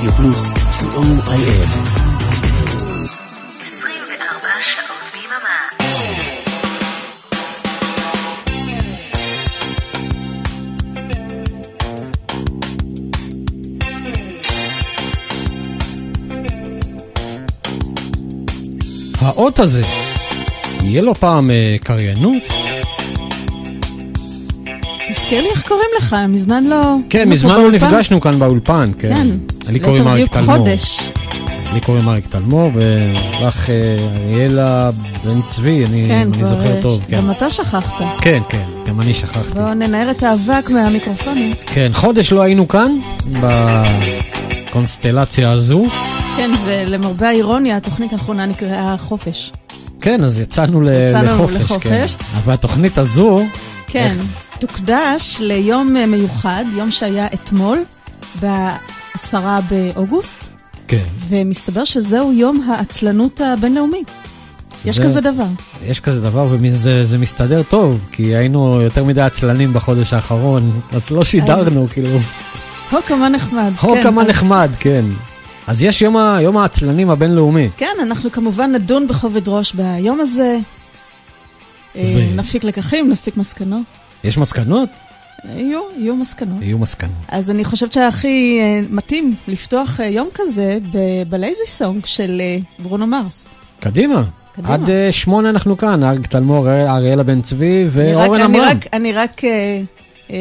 רדיו 0.00 0.12
פלוס, 0.12 0.52
co.il 0.52 1.30
24 3.62 4.48
שעות 4.62 5.10
ביממה. 5.12 5.58
האות 19.20 19.58
הזה, 19.58 19.82
יהיה 20.82 21.02
לו 21.02 21.14
פעם 21.14 21.50
אה, 21.50 21.76
קריינות? 21.80 22.42
תזכיר 25.10 25.40
לי 25.40 25.48
איך 25.50 25.68
קוראים 25.68 25.88
לך, 25.98 26.16
מזמן 26.28 26.64
לא... 26.64 26.96
כן, 27.10 27.18
היינו 27.18 27.32
מזמן 27.32 27.60
לא. 27.60 27.70
נפגשנו 27.72 28.20
כאן 28.20 28.38
באולפן, 28.38 28.90
כן. 28.98 29.14
כן, 29.14 29.28
לי 29.70 29.80
קוראים 29.80 30.08
ליתר 30.08 30.38
אריק. 30.38 30.50
חודש. 30.50 31.00
לי 31.72 31.80
קוראים 31.80 32.08
אריק 32.08 32.26
טלמור, 32.26 32.70
ולך 32.74 33.70
אה, 33.70 33.96
אריאלה 34.16 34.90
בן 35.24 35.40
צבי, 35.48 35.84
אני 35.84 36.04
כן, 36.08 36.28
אני. 36.34 36.44
זוכר 36.44 36.80
טוב, 36.80 37.02
כן. 37.08 37.16
גם 37.16 37.30
אתה 37.30 37.50
שכחת. 37.50 37.94
כן, 38.20 38.42
כן, 38.48 38.64
גם 38.86 39.00
אני 39.00 39.14
שכחתי. 39.14 39.54
בואו 39.54 39.74
ננער 39.74 40.10
את 40.10 40.22
האבק 40.22 40.70
מהמיקרופונים. 40.70 41.54
כן, 41.66 41.90
חודש 41.92 42.32
לא 42.32 42.42
היינו 42.42 42.68
כאן, 42.68 42.92
בקונסטלציה 44.68 45.50
הזו. 45.50 45.86
כן, 46.36 46.50
ולמרבה 46.64 47.28
האירוניה, 47.28 47.76
התוכנית 47.76 48.12
האחרונה 48.12 48.46
נקראה 48.46 48.96
חופש. 48.98 49.52
כן, 50.00 50.24
אז 50.24 50.38
יצאנו 50.38 50.82
יצאנו 50.82 51.26
לחופש, 51.26 51.54
לחופש. 51.54 51.80
כן. 51.88 52.06
אבל 52.36 52.52
התוכנית 52.52 52.98
הזו, 52.98 53.42
כן, 53.86 54.16
תוקדש 54.58 55.36
ליום 55.40 55.94
מיוחד, 56.08 56.64
יום 56.76 56.90
שהיה 56.90 57.26
אתמול, 57.34 57.78
בעשרה 59.14 59.60
באוגוסט, 59.70 60.40
כן, 60.88 61.04
ומסתבר 61.28 61.84
שזהו 61.84 62.32
יום 62.32 62.62
העצלנות 62.70 63.40
הבינלאומי. 63.40 64.02
יש 64.84 64.96
זה- 64.96 65.02
כזה 65.02 65.20
דבר. 65.20 65.46
יש 65.86 66.00
כזה 66.00 66.20
דבר, 66.20 66.48
וזה 66.50 67.04
זה 67.04 67.18
מסתדר 67.18 67.62
טוב, 67.62 67.98
כי 68.12 68.22
היינו 68.36 68.80
יותר 68.80 69.04
מדי 69.04 69.20
עצלנים 69.22 69.72
בחודש 69.72 70.12
האחרון, 70.12 70.80
אז 70.92 71.10
לא 71.10 71.24
שידרנו, 71.24 71.86
כאילו, 71.92 72.08
הו, 72.90 72.98
כמה 73.06 73.28
נחמד. 73.28 73.72
הו 73.80 73.94
כן, 73.94 74.02
כמה 74.02 74.22
אז- 74.22 74.28
נחמד, 74.28 74.70
כן. 74.80 75.04
אז 75.66 75.82
יש 75.82 76.02
יום 76.02 76.16
ה- 76.16 76.38
יום 76.42 76.56
העצלנים 76.56 77.10
הבינלאומי. 77.10 77.68
כן, 77.76 77.94
אנחנו 78.02 78.30
כמובן 78.32 78.72
נדון 78.72 79.08
בכובד 79.08 79.48
ראש 79.48 79.72
ביום 79.72 80.20
הזה. 80.20 80.58
אה, 81.96 82.14
ו- 82.16 82.36
נפיק 82.36 82.64
לקחים, 82.64 83.10
נסיק 83.10 83.36
מסקנות. 83.36 83.82
יש 84.24 84.38
מסקנות? 84.38 84.88
יהיו, 85.44 85.80
יהיו 85.96 86.16
מסקנות. 86.16 86.62
יהיו 86.62 86.78
מסקנות. 86.78 87.12
אז 87.28 87.50
אני 87.50 87.64
חושבת 87.64 87.92
שהכי 87.92 88.58
אה, 88.60 88.80
מתאים 88.90 89.34
לפתוח 89.48 90.00
אה, 90.00 90.06
יום 90.06 90.28
כזה 90.34 90.78
בלייזי 91.28 91.66
סונג 91.66 92.06
של 92.06 92.40
אה, 92.44 92.58
ברונו 92.78 93.06
מרס. 93.06 93.46
קדימה. 93.80 94.24
קדימה. 94.52 94.74
עד 94.74 94.80
שמונה 95.10 95.50
אנחנו 95.50 95.76
כאן, 95.76 96.02
אריק 96.04 96.26
תלמור, 96.26 96.68
אריאלה 96.70 97.22
בן 97.22 97.42
צבי 97.42 97.86
ואורן 97.90 98.40
עמרם. 98.40 98.60
רק- 98.64 98.86
אני 98.92 99.12
רק 99.12 99.40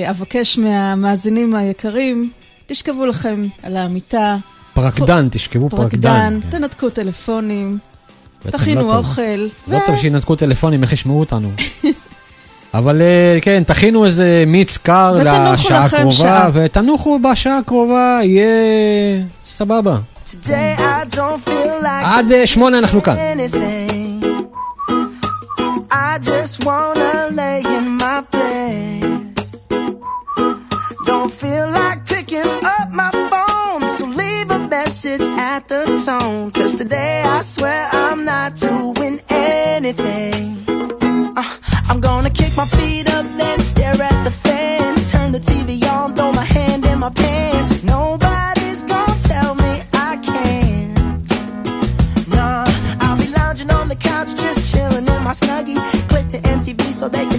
אבקש 0.10 0.58
מהמאזינים 0.58 1.56
היקרים, 1.56 2.32
תשכבו 2.68 3.06
לכם 3.06 3.48
על 3.64 3.78
המיטה, 3.78 4.38
פרקדן, 4.74 5.28
תשכבו 5.32 5.70
פרקדן. 5.70 5.90
פרקדן, 5.90 6.40
כן. 6.42 6.50
תנתקו 6.50 6.90
טלפונים, 6.90 7.78
תכינו 8.44 8.82
לא. 8.88 8.98
אוכל. 8.98 9.22
לא 9.68 9.76
ו- 9.78 9.86
טוב 9.86 9.96
שינתקו 9.96 10.36
טלפונים, 10.36 10.84
איך 10.84 10.94
ישמעו 10.94 11.20
אותנו. 11.20 11.52
אבל 12.74 13.02
אה, 13.02 13.38
כן, 13.42 13.64
תכינו 13.64 14.06
איזה 14.06 14.44
מיץ 14.48 14.78
קר 14.78 15.18
לשעה 15.54 15.86
הקרובה. 15.86 16.50
ותנוחו 16.54 17.20
בשעה 17.20 17.58
הקרובה, 17.58 18.20
יהיה 18.24 18.46
סבבה. 19.46 19.98
עד 22.04 22.32
אה, 22.32 22.48
שמונה 22.48 22.80
אנחנו 22.80 23.04
כאן. 23.04 23.16
anything. 23.18 24.00
I 25.92 26.18
just 26.22 26.64
wanna 26.66 27.30
lay 27.40 27.60
in 27.78 27.86
my 28.02 28.20
bed. 28.34 29.04
Don't 31.10 31.32
feel 31.42 31.68
like 31.80 32.00
picking 32.14 32.52
up 32.78 32.88
my 33.02 33.12
phone, 33.32 33.82
so 33.96 34.06
leave 34.22 34.50
a 34.52 34.60
message 34.76 35.26
at 35.54 35.62
the 35.72 35.82
tone. 36.06 36.52
Cause 36.52 36.74
today 36.76 37.24
I 37.38 37.42
swear 37.42 37.82
I'm 37.92 38.20
not 38.26 38.50
doing 38.56 38.89
so 57.00 57.08
they 57.08 57.26
can 57.28 57.39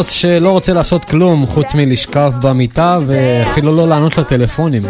מרס 0.00 0.10
שלא 0.10 0.50
רוצה 0.50 0.72
לעשות 0.72 1.04
כלום 1.04 1.46
חוץ 1.46 1.74
מלשכב 1.74 2.32
במיטה 2.42 2.98
ואפילו 3.06 3.76
לא 3.76 3.88
לענות 3.88 4.18
לטלפונים. 4.18 4.82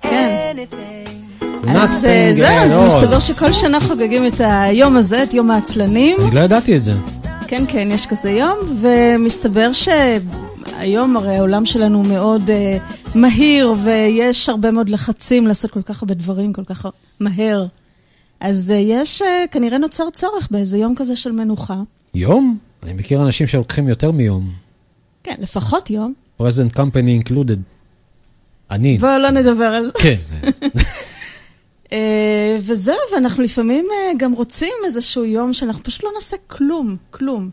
כן. 0.00 0.56
אז 1.66 2.04
אה, 2.04 2.32
זהו, 2.36 2.46
אז 2.46 2.86
מסתבר 2.86 3.18
שכל 3.18 3.52
שנה 3.52 3.80
חוגגים 3.80 4.26
את 4.26 4.40
היום 4.40 4.96
הזה, 4.96 5.22
את 5.22 5.34
יום 5.34 5.50
העצלנים. 5.50 6.16
אני 6.20 6.34
לא 6.34 6.40
ידעתי 6.40 6.76
את 6.76 6.82
זה. 6.82 6.92
כן, 7.46 7.64
כן, 7.68 7.88
יש 7.90 8.06
כזה 8.06 8.30
יום, 8.30 8.58
ומסתבר 8.80 9.70
שהיום 9.72 11.16
הרי 11.16 11.36
העולם 11.36 11.66
שלנו 11.66 12.02
מאוד 12.02 12.42
uh, 12.50 13.18
מהיר, 13.18 13.74
ויש 13.84 14.48
הרבה 14.48 14.70
מאוד 14.70 14.88
לחצים 14.88 15.46
לעשות 15.46 15.70
כל 15.70 15.82
כך 15.82 16.02
הרבה 16.02 16.14
דברים 16.14 16.52
כל 16.52 16.64
כך 16.64 16.86
מהר. 17.20 17.66
אז 18.40 18.70
uh, 18.70 18.72
יש, 18.72 19.22
uh, 19.22 19.24
כנראה 19.50 19.78
נוצר 19.78 20.10
צורך 20.12 20.48
באיזה 20.50 20.78
יום 20.78 20.94
כזה 20.94 21.16
של 21.16 21.32
מנוחה. 21.32 21.76
יום? 22.14 22.58
אני 22.82 22.92
מכיר 22.92 23.22
אנשים 23.22 23.46
שלוקחים 23.46 23.88
יותר 23.88 24.10
מיום. 24.10 24.52
כן, 25.22 25.34
לפחות 25.38 25.90
יום. 25.90 26.14
present 26.40 26.76
company 26.76 27.28
included. 27.28 27.58
אני. 28.70 28.98
בואו 28.98 29.18
לא 29.18 29.30
נדבר 29.30 29.64
על 29.64 29.86
זה. 29.86 29.92
כן. 29.92 30.16
אה, 31.92 32.56
וזהו, 32.60 32.96
ואנחנו 33.14 33.42
לפעמים 33.42 33.86
אה, 33.92 34.12
גם 34.18 34.32
רוצים 34.32 34.72
איזשהו 34.84 35.24
יום 35.24 35.52
שאנחנו 35.52 35.82
פשוט 35.82 36.04
לא 36.04 36.10
נעשה 36.14 36.36
כלום, 36.46 36.96
כלום. 37.10 37.50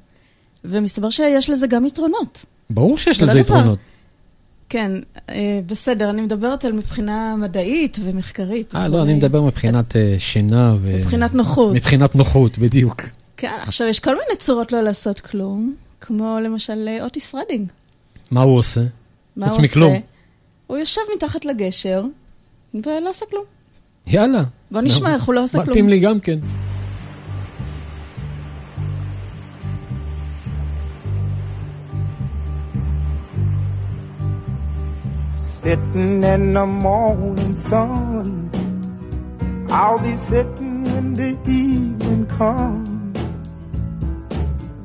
ומסתבר 0.65 1.09
שיש 1.09 1.49
לזה 1.49 1.67
גם 1.67 1.85
יתרונות. 1.85 2.45
ברור 2.69 2.97
שיש 2.97 3.19
זה 3.19 3.23
לזה 3.23 3.33
דבר. 3.33 3.41
יתרונות. 3.41 3.77
כן, 4.69 4.91
אה, 5.29 5.59
בסדר, 5.65 6.09
אני 6.09 6.21
מדברת 6.21 6.65
על 6.65 6.71
מבחינה 6.71 7.35
מדעית 7.35 7.97
ומחקרית. 8.03 8.75
אה, 8.75 8.87
לא. 8.87 9.01
אני 9.01 9.13
מדבר 9.13 9.41
מבחינת 9.41 9.95
שינה 10.17 10.75
ו... 10.81 10.97
מבחינת 10.99 11.33
נוחות. 11.33 11.75
מבחינת 11.75 12.15
נוחות, 12.15 12.57
בדיוק. 12.57 13.01
כן, 13.39 13.53
עכשיו 13.61 13.87
יש 13.87 13.99
כל 13.99 14.11
מיני 14.11 14.37
צורות 14.37 14.71
לא 14.71 14.81
לעשות 14.81 15.19
כלום, 15.19 15.75
כמו 16.01 16.37
למשל 16.43 16.89
אוטיס 17.01 17.35
רדינג. 17.35 17.71
מה 18.31 18.41
הוא 18.41 18.57
עושה? 18.57 18.81
מה 19.35 19.45
חוץ 19.47 19.55
הוא 19.55 19.63
מכלום. 19.63 19.91
עושה? 19.91 20.03
הוא 20.67 20.77
יושב 20.77 21.01
מתחת 21.15 21.45
לגשר 21.45 22.03
ולא 22.73 23.09
עושה 23.09 23.25
כלום. 23.29 23.43
יאללה. 24.07 24.43
בוא 24.71 24.81
נשמע 24.81 25.13
איך 25.13 25.23
הוא 25.23 25.35
לא 25.35 25.43
עושה 25.43 25.57
כלום. 25.57 25.69
מתאים 25.69 25.89
לי 25.89 25.99
גם 25.99 26.19
כן. 26.19 26.39
Sitting 35.63 36.23
in 36.33 36.53
the 36.53 36.65
morning 36.85 37.55
sun. 37.69 38.27
I'll 39.69 39.99
be 39.99 40.15
sitting 40.29 40.83
when 40.89 41.13
the 41.19 41.29
evening 41.45 42.25
comes. 42.37 42.98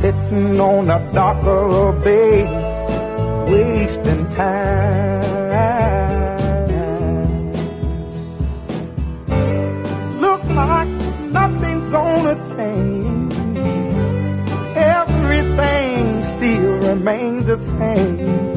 Sitting 0.00 0.60
on 0.60 0.86
the 0.86 0.98
dock 1.12 1.42
of 1.42 1.72
a 1.72 2.00
bay, 2.04 2.44
wasting 3.50 4.28
time. 4.30 5.26
Look 10.20 10.44
like 10.44 10.88
nothing's 11.32 11.90
gonna 11.90 12.36
change. 12.56 13.34
Everything 14.76 16.24
still 16.24 16.72
remains 16.90 17.46
the 17.46 17.56
same. 17.56 18.52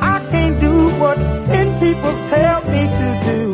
I 0.00 0.26
can't 0.30 0.60
do 0.60 0.88
what 1.00 1.16
ten 1.46 1.80
people 1.80 2.12
tell 2.30 2.60
me 2.70 2.86
to 3.00 3.20
do. 3.24 3.53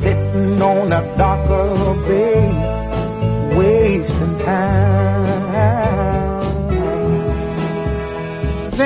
Sitting 0.00 0.60
on 0.60 0.90
the 0.90 1.00
dock 1.16 1.48
of 1.50 1.80
a 1.92 1.94
bay, 2.06 2.44
wasting 3.56 4.36
time. 4.44 4.96
ו... 8.76 8.82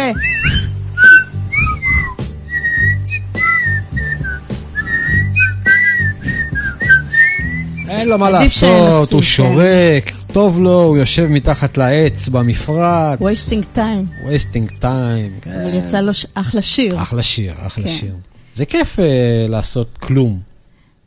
אין 7.89 8.09
לו 8.09 8.19
מה 8.19 8.31
לעשות, 8.31 9.13
הוא 9.13 9.21
כן. 9.21 9.27
שורק, 9.27 10.13
טוב 10.32 10.61
לו, 10.61 10.82
הוא 10.82 10.96
יושב 10.96 11.27
מתחת 11.31 11.79
לעץ 11.79 12.29
במפרץ. 12.29 13.20
וייסטינג 13.20 13.65
טיים. 13.73 14.06
וייסטינג 14.27 14.70
טיים. 14.79 15.39
אבל 15.46 15.75
יצא 15.75 16.01
לו 16.01 16.13
אחלה 16.34 16.63
שיר. 16.63 17.03
אחלה 17.03 17.23
שיר, 17.23 17.53
אחלה 17.67 17.84
כן. 17.84 17.91
שיר. 17.91 18.15
זה 18.55 18.65
כיף 18.65 19.01
אה, 19.01 19.05
לעשות 19.49 19.99
כלום. 19.99 20.50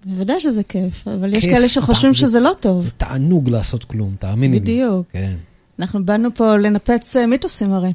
בוודאי 0.06 0.40
שזה 0.40 0.64
כיף, 0.64 1.08
אבל 1.08 1.34
יש 1.34 1.46
כאלה 1.46 1.68
שחושבים 1.68 2.14
זה- 2.14 2.20
שזה 2.20 2.40
לא 2.40 2.52
טוב. 2.60 2.82
זה 2.82 2.90
תענוג 2.92 3.50
לעשות 3.50 3.84
כלום, 3.84 4.16
תאמיני 4.20 4.54
לי. 4.54 4.60
בדיוק. 4.60 5.08
כן. 5.12 5.36
אנחנו 5.80 6.06
באנו 6.06 6.30
פה 6.36 6.58
לנפץ 6.58 7.16
אה, 7.16 7.26
מיתוסים 7.26 7.74
הרי. 7.74 7.94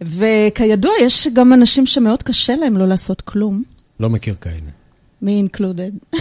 וכידוע, 0.00 0.90
יש 1.02 1.28
גם 1.32 1.52
אנשים 1.52 1.86
שמאוד 1.86 2.22
קשה 2.22 2.56
להם 2.56 2.76
לא 2.76 2.88
לעשות 2.88 3.20
כלום, 3.20 3.62
לא 4.00 4.10
מכיר 4.10 4.34
כאלה. 4.34 4.70
מי 5.22 5.32
אינקלודד. 5.36 5.90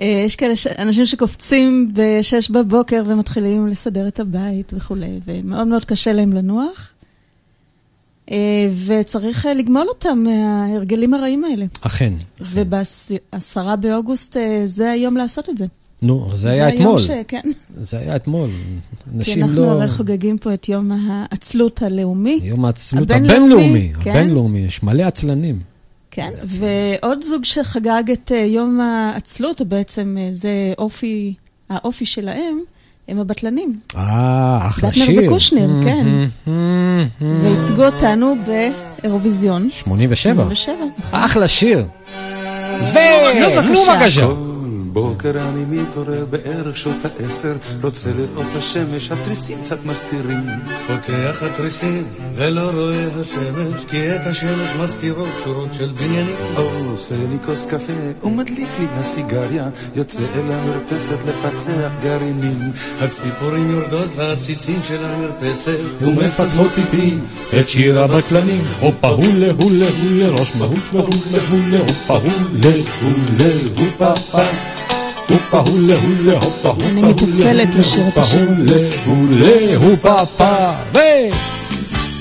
אה, 0.00 0.22
יש 0.26 0.36
כאלה 0.36 0.56
ש... 0.56 0.66
אנשים 0.66 1.06
שקופצים 1.06 1.90
ב-6 1.94 2.52
בבוקר 2.52 3.02
ומתחילים 3.06 3.66
לסדר 3.68 4.08
את 4.08 4.20
הבית 4.20 4.72
וכולי, 4.76 5.20
ומאוד 5.24 5.66
מאוד 5.66 5.84
קשה 5.84 6.12
להם 6.12 6.32
לנוח. 6.32 6.88
אה, 8.30 8.36
וצריך 8.86 9.46
אה, 9.46 9.54
לגמול 9.54 9.86
אותם 9.88 10.24
מההרגלים 10.24 11.14
הרעים 11.14 11.44
האלה. 11.44 11.66
אכן. 11.80 12.12
ובעשרה 12.40 13.76
באוגוסט 13.76 14.36
אה, 14.36 14.62
זה 14.64 14.90
היום 14.90 15.16
לעשות 15.16 15.48
את 15.48 15.58
זה. 15.58 15.66
נו, 16.02 16.26
אבל 16.26 16.36
זה 16.36 16.50
היה 16.50 16.66
היום 16.66 16.82
אתמול. 16.82 17.00
ש... 17.00 17.10
כן, 17.28 17.40
זה 17.80 17.98
היה 17.98 18.16
אתמול. 18.16 18.48
כי 18.48 19.16
אנשים 19.16 19.42
אנחנו 19.42 19.60
לא... 19.60 19.70
הרי 19.70 19.88
חוגגים 19.88 20.38
פה 20.38 20.54
את 20.54 20.68
יום 20.68 20.92
העצלות 20.92 21.82
הלאומי. 21.82 22.40
יום 22.42 22.64
העצלות 22.64 23.10
הבינלאומי. 23.10 23.92
כן. 24.00 24.10
הבינלאומי, 24.10 24.58
יש 24.58 24.82
מלא 24.82 25.02
עצלנים. 25.02 25.60
כן, 26.10 26.30
ועוד 26.44 27.22
זוג 27.22 27.44
שחגג 27.44 28.02
את 28.12 28.32
יום 28.46 28.80
העצלות, 28.80 29.62
בעצם 29.62 30.16
זה 30.30 30.72
אופי, 30.78 31.34
האופי 31.70 32.06
שלהם, 32.06 32.58
הם 33.10 33.18
הבטלנים. 33.18 33.78
אה, 33.96 34.58
אחלה 34.68 34.90
דטנר 34.90 35.04
שיר. 35.04 35.20
וקושניר, 35.24 35.70
כן. 35.84 36.06
מהמם. 36.46 37.06
וייצגו 37.20 37.84
אותנו 37.84 38.34
באירוויזיון. 39.02 39.68
87. 39.70 40.34
87. 40.34 40.74
אחלה 41.12 41.48
שיר. 41.48 41.84
ו... 42.80 42.98
נו, 43.40 43.80
בוקר 44.92 45.30
אני 45.48 45.64
מתעורר 45.64 46.24
בערך 46.30 46.76
שעות 46.76 46.96
העשר, 47.04 47.54
רוצה 47.82 48.10
לראות 48.16 48.46
השמש, 48.54 49.10
התריסים 49.12 49.58
קצת 49.62 49.78
מסתירים. 49.86 50.46
פותח 50.86 51.42
התריסים 51.42 52.02
ולא 52.34 52.70
רואה 52.70 53.06
השמש, 53.20 53.84
כי 53.84 54.16
את 54.16 54.20
השמש 54.26 54.70
מסתירות 54.82 55.28
שורות 55.44 55.74
של 55.74 55.92
בניינים. 55.92 56.36
עושה 56.90 57.14
לי 57.16 57.36
כוס 57.46 57.66
קפה 57.66 58.26
ומדליק 58.26 58.68
לי 58.80 58.86
הסיגריה, 58.92 59.68
יוצא 59.96 60.18
אל 60.18 60.52
המרפסת 60.52 61.18
לפצח 61.28 61.92
גרעינים. 62.02 62.72
הציפורים 63.00 63.70
יורדות 63.70 64.08
והציצים 64.16 64.80
של 64.88 65.04
המרפסת 65.04 65.78
ומפצחות 66.00 66.78
איתי 66.78 67.18
את 67.60 67.68
שיר 67.68 68.00
הבטלנים. 68.00 68.64
הופה 68.80 69.08
הולה 69.08 69.52
הולה 69.52 69.86
הולה 70.02 70.28
ראש 70.28 70.52
מהות 70.58 70.92
מהולה 70.92 71.48
הולה 71.50 71.78
הופה 71.78 72.14
הולה 72.14 72.76
הולה 73.02 73.52
הופה 73.76 74.14
פה. 74.14 74.80
הופה 75.30 75.70
הולה 75.70 75.94
הולה 76.02 76.32
הופה 76.32 76.68
הופה 76.68 76.82
אני 76.82 77.02
מתעצלת 77.02 77.74
לשיר 77.74 78.08
את 78.08 78.18
השיר 78.18 78.50
הזה. 78.50 78.90
הולה 79.06 79.46
הולה 79.46 79.76
הופה 79.76 80.26
פה. 80.26 80.70
ו... 80.94 80.98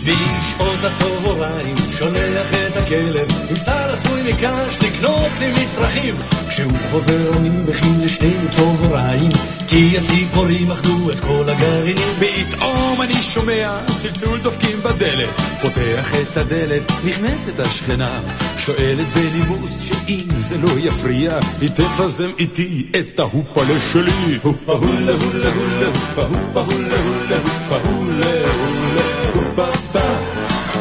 בשעות 0.04 0.78
הצהריים 0.84 1.76
שולח 1.98 2.50
את 2.68 2.78
הכלב 2.78 3.28
עם 3.50 3.56
שר 3.66 3.94
עשוי 3.94 4.22
מקש 4.34 4.78
לקנות 4.84 5.32
לי 5.40 5.52
מצרכים 5.52 6.16
כשהוא 6.50 6.72
חוזר 6.92 7.38
אני 7.38 7.50
מכין 7.50 8.02
לשני 8.02 8.36
צהריים 8.52 9.30
כי 9.68 9.98
הציפורים 9.98 10.72
אכלו 10.72 11.12
את 11.12 11.20
כל 11.20 11.46
הגרעינים 11.48 12.14
פתאום 12.20 13.02
אני 13.02 13.14
שומע 13.14 13.80
צלצול 14.02 14.40
דופקים 14.40 14.78
בדלת, 14.78 15.30
פותח 15.62 16.12
את 16.22 16.38
הדלת, 16.38 16.92
נכנסת 17.06 17.60
השכנה, 17.60 18.22
שואלת 18.58 19.08
בנימוס 19.08 19.82
שאם 19.82 20.28
זה 20.40 20.58
לא 20.58 20.70
יפריע, 20.78 21.40
היא 21.62 21.70
תפזם 21.70 22.30
איתי 22.40 22.86
את 23.00 23.20
ההופלה 23.20 23.82
שלי. 23.92 24.40
הופה 24.44 24.72
הולה 24.74 25.12
הולה 25.12 25.54
הולה 25.54 25.88
הופה 25.88 26.22
הופה 26.22 26.74
הולה 26.74 26.98
הולה 27.02 27.38
הופה 27.38 27.90
הולה 27.90 28.52
הולה 28.56 29.04
הופה 29.34 30.29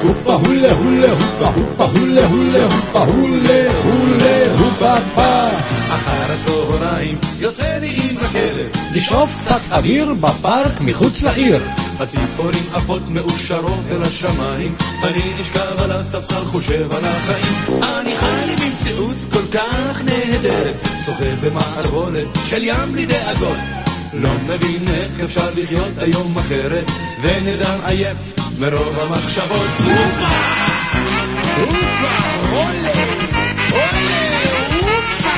הופה 0.02 0.32
הולה 0.32 0.72
הולה 0.72 1.12
הופה 1.12 1.46
הופה 1.46 1.84
הולה 1.84 2.26
הולה 2.26 2.64
הופה 2.64 2.98
הולה 2.98 3.72
הולה 3.84 4.52
הופה 4.58 4.94
פה. 5.14 5.48
אחר 5.88 6.32
הצהריים 6.32 7.18
יוצא 7.38 7.78
לי 7.80 7.88
עם 7.88 8.16
הכלב 8.16 8.70
לשאוף 8.94 9.30
קצת 9.40 9.60
אוויר 9.72 10.14
בפארק 10.14 10.80
מחוץ 10.80 11.22
לעיר. 11.22 11.62
הציפורים 12.00 12.64
עפות 12.74 13.02
מאושרות 13.08 13.84
אל 13.90 14.02
השמיים 14.02 14.74
אני 15.02 15.34
נשכב 15.40 15.78
על 15.78 15.92
הספסל 15.92 16.44
חושב 16.44 16.94
על 16.94 17.02
החיים 17.04 17.82
אני 17.82 18.16
חי 18.16 18.46
לי 18.46 18.56
במציאות 18.56 19.16
כל 19.32 19.58
כך 19.58 20.00
נהדרת 20.02 20.74
שוחה 21.06 21.36
במערבולת 21.40 22.26
של 22.44 22.64
ים 22.64 22.92
בלי 22.92 23.06
דאגות 23.06 23.87
לא 24.14 24.30
מבין 24.46 24.88
איך 24.88 25.20
אפשר 25.24 25.48
לחיות 25.56 25.98
היום 25.98 26.38
אחרת. 26.38 26.90
ונרדם 27.22 27.80
עייף 27.84 28.16
מרוב 28.58 28.98
המחשבות. 28.98 29.68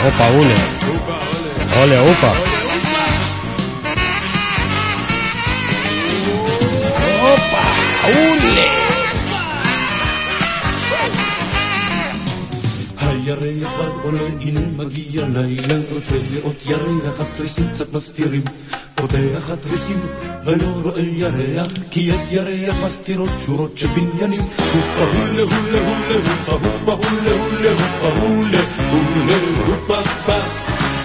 הופה, 0.02 0.26
הולה. 0.26 0.56
הולה, 1.76 2.00
הופה. 2.00 2.32
הופה. 7.20 7.62
הולה. 8.04 8.89
הירח 13.24 13.72
כבר 13.74 13.92
עולה, 14.02 14.20
הנה 14.40 14.60
מגיע 14.76 15.26
לילה, 15.34 15.74
רוצה 15.92 16.14
לראות 16.30 16.66
ירח, 16.66 17.20
התריסים 17.20 17.64
קצת 17.74 17.92
מסתירים. 17.92 18.42
פותח 18.94 19.50
התריסים 19.50 20.00
ולא 20.44 20.66
רואה 20.82 21.00
ירח, 21.00 21.66
כי 21.90 22.10
את 22.10 22.32
ירח 22.32 22.76
מסתירות 22.86 23.30
שורות 23.46 23.78
של 23.78 23.86
בניינים. 23.86 24.40
הופה 24.40 25.18
הולה 25.18 25.42
הולה 25.42 25.80
הולה 25.88 26.30
הופה 26.46 26.52
הופה 26.52 26.92
הולה 26.92 27.30
הולה 27.30 27.70
הופה 27.70 28.20
הולה 28.20 28.58
הולה 28.90 29.36
הופה 29.66 30.10
פה. 30.26 30.32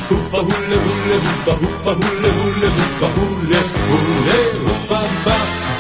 הופה 0.10 0.38
הולה 0.38 0.76
הולה 0.84 1.16
הופה 1.16 1.52
הופה 1.52 1.92
הולה 1.92 2.28
הולה 2.44 2.68
הופה 2.68 3.22
הולה 3.22 3.60
הולה 3.90 4.36
הופה 4.68 5.00
פה. 5.24 5.32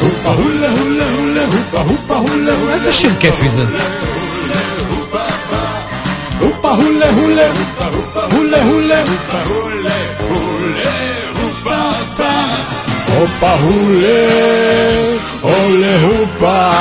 הופה 0.01 0.29
הולה 0.29 0.71
הולה 0.71 1.11
הולה 1.11 1.45
הופה 1.45 1.81
הופה 1.81 2.15
הולה 2.15 2.53
הולה. 2.59 2.73
איזה 2.73 2.91
שיר 2.91 3.11
כיפי 3.19 3.49
זה. 3.49 3.65
הופה 6.65 6.83
הולה 6.83 7.09
הולה 7.09 7.51
הולה 8.31 8.63
הולה 8.63 9.03
הופה 13.17 13.53
הולה 13.53 14.27
הולה 15.41 16.01
הופה 16.01 16.71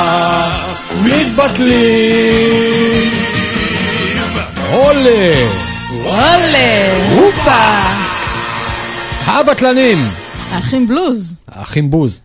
מתבטלים 1.01 2.45
הולה. 4.71 5.35
עולה! 6.03 6.95
הופה. 7.15 7.81
הבטלנים. 9.25 9.97
האחים 10.51 10.87
בלוז. 10.87 11.33
האחים 11.47 11.89
בוז. 11.89 12.21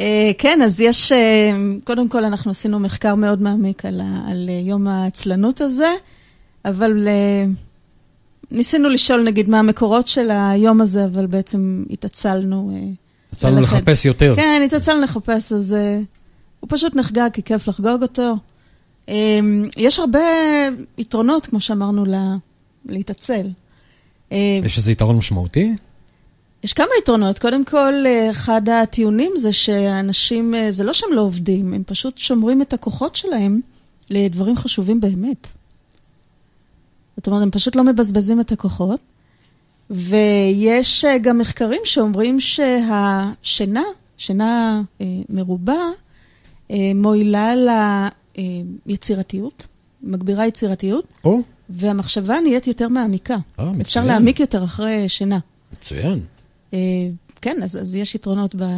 אה, 0.00 0.30
כן, 0.38 0.62
אז 0.64 0.80
יש, 0.80 1.12
אה, 1.12 1.50
קודם 1.84 2.08
כל 2.08 2.24
אנחנו 2.24 2.50
עשינו 2.50 2.78
מחקר 2.78 3.14
מאוד 3.14 3.42
מעמיק 3.42 3.84
על, 3.84 4.00
על 4.30 4.46
אה, 4.48 4.60
יום 4.68 4.88
העצלנות 4.88 5.60
הזה, 5.60 5.88
אבל 6.64 7.08
ניסינו 8.50 8.88
לשאול 8.88 9.22
נגיד 9.24 9.48
מה 9.50 9.58
המקורות 9.58 10.08
של 10.08 10.28
היום 10.30 10.80
הזה, 10.80 11.04
אבל 11.04 11.26
בעצם 11.26 11.84
התעצלנו. 11.90 12.88
ולכן- 13.58 13.62
לחפש 13.62 14.04
יותר. 14.04 14.32
כן, 14.36 14.62
התעצלנו 14.66 15.00
לחפש, 15.02 15.52
אז 15.52 15.76
הוא 16.60 16.68
פשוט 16.70 16.96
נחגג, 16.96 17.28
כי 17.32 17.42
כיף 17.42 17.68
לחגוג 17.68 18.02
אותו. 18.02 18.36
יש 19.76 19.98
הרבה 19.98 20.18
יתרונות, 20.98 21.46
כמו 21.46 21.60
שאמרנו, 21.60 22.04
לה, 22.04 22.36
להתעצל. 22.86 23.46
יש 24.30 24.78
איזה 24.78 24.92
יתרון 24.92 25.16
משמעותי? 25.16 25.74
יש 26.64 26.72
כמה 26.72 26.86
יתרונות. 27.02 27.38
קודם 27.38 27.64
כל, 27.64 27.94
אה, 28.06 28.30
אחד 28.30 28.68
הטיעונים 28.68 29.32
זה 29.36 29.52
שאנשים, 29.52 30.54
אה, 30.54 30.72
זה 30.72 30.84
לא 30.84 30.92
שהם 30.92 31.12
לא 31.12 31.20
עובדים, 31.20 31.74
הם 31.74 31.82
פשוט 31.86 32.18
שומרים 32.18 32.62
את 32.62 32.72
הכוחות 32.72 33.16
שלהם 33.16 33.60
לדברים 34.10 34.56
חשובים 34.56 35.00
באמת. 35.00 35.46
זאת 37.16 37.26
אומרת, 37.26 37.42
הם 37.42 37.50
פשוט 37.50 37.76
לא 37.76 37.84
מבזבזים 37.84 38.40
את 38.40 38.52
הכוחות. 38.52 39.00
ויש 39.90 41.04
אה, 41.04 41.18
גם 41.18 41.38
מחקרים 41.38 41.80
שאומרים 41.84 42.40
שהשינה, 42.40 43.82
שינה 44.16 44.82
אה, 45.00 45.06
מרובה, 45.28 45.80
אה, 46.70 46.76
מועילה 46.94 47.54
ליצירתיות, 48.86 49.66
מגבירה 50.02 50.46
יצירתיות, 50.46 51.04
או, 51.24 51.40
והמחשבה 51.68 52.40
נהיית 52.40 52.66
יותר 52.66 52.88
מעמיקה. 52.88 53.34
אה, 53.34 53.64
מצוין. 53.64 53.80
אפשר 53.80 54.04
להעמיק 54.04 54.40
יותר 54.40 54.64
אחרי 54.64 55.08
שינה. 55.08 55.38
מצוין. 55.72 56.20
אה, 56.74 56.78
כן, 57.40 57.56
אז, 57.64 57.76
אז 57.76 57.94
יש 57.94 58.14
יתרונות 58.14 58.54
ב, 58.54 58.62
אה, 58.62 58.76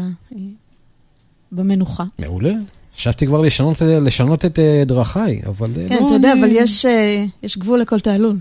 במנוחה. 1.53 2.05
מעולה. 2.19 2.53
חשבתי 2.97 3.27
כבר 3.27 3.41
לשנות, 3.41 3.83
לשנות 3.83 4.45
את 4.45 4.59
אה, 4.59 4.83
דרכיי, 4.87 5.41
אבל... 5.47 5.71
אה, 5.77 5.89
כן, 5.89 5.97
לא, 6.01 6.07
אתה 6.07 6.15
יודע, 6.15 6.33
אני- 6.33 6.41
אבל 6.41 6.49
יש, 6.53 6.87
אה, 6.87 7.25
יש 7.43 7.59
גבול 7.59 7.81
לכל 7.81 8.01
תעלול. 8.01 8.37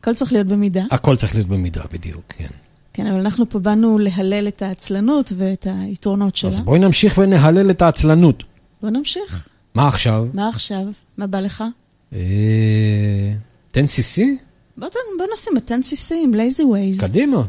הכל 0.00 0.14
צריך 0.14 0.32
להיות 0.32 0.46
במידה. 0.46 0.82
הכל 0.90 1.16
צריך 1.16 1.34
להיות 1.34 1.46
במידה, 1.48 1.82
בדיוק, 1.92 2.22
כן. 2.28 2.46
כן, 2.92 3.06
אבל 3.06 3.18
אנחנו 3.20 3.48
פה 3.48 3.58
באנו 3.58 3.98
להלל 3.98 4.48
את 4.48 4.62
העצלנות 4.62 5.32
ואת 5.36 5.66
היתרונות 5.70 6.36
שלה. 6.36 6.50
אז 6.50 6.60
בואי 6.60 6.78
נמשיך 6.78 7.18
ונהלל 7.18 7.70
את 7.70 7.82
העצלנות. 7.82 8.44
בוא 8.82 8.90
נמשיך. 8.90 9.48
מה 9.74 9.88
עכשיו? 9.88 10.26
מה 10.34 10.48
עכשיו? 10.48 10.82
מה 11.18 11.26
בא 11.26 11.40
לך? 11.40 11.64
אה, 12.12 12.18
תן 13.70 13.86
סיסי? 13.86 14.36
בוא, 14.76 14.88
נשים 15.34 15.56
את 15.56 15.70
10cc 15.72 16.14
עם 16.24 16.32
lazy 16.34 16.60
ways. 16.60 17.00
קדימה. 17.00 17.42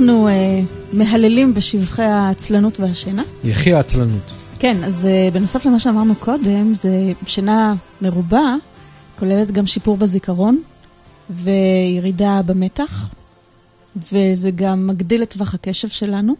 אנחנו 0.00 0.28
אה, 0.28 0.60
מהללים 0.92 1.54
בשבחי 1.54 2.02
העצלנות 2.02 2.80
והשינה. 2.80 3.22
יחי 3.44 3.72
העצלנות. 3.72 4.22
כן, 4.58 4.84
אז 4.84 5.06
אה, 5.06 5.28
בנוסף 5.32 5.64
למה 5.66 5.80
שאמרנו 5.80 6.14
קודם, 6.14 6.74
זה 6.74 7.12
שינה 7.26 7.74
מרובה, 8.02 8.54
כוללת 9.18 9.50
גם 9.50 9.66
שיפור 9.66 9.96
בזיכרון 9.96 10.62
וירידה 11.30 12.40
במתח, 12.46 13.08
וזה 13.96 14.50
גם 14.50 14.86
מגדיל 14.86 15.22
את 15.22 15.32
טווח 15.32 15.54
הקשב 15.54 15.88
שלנו. 15.88 16.34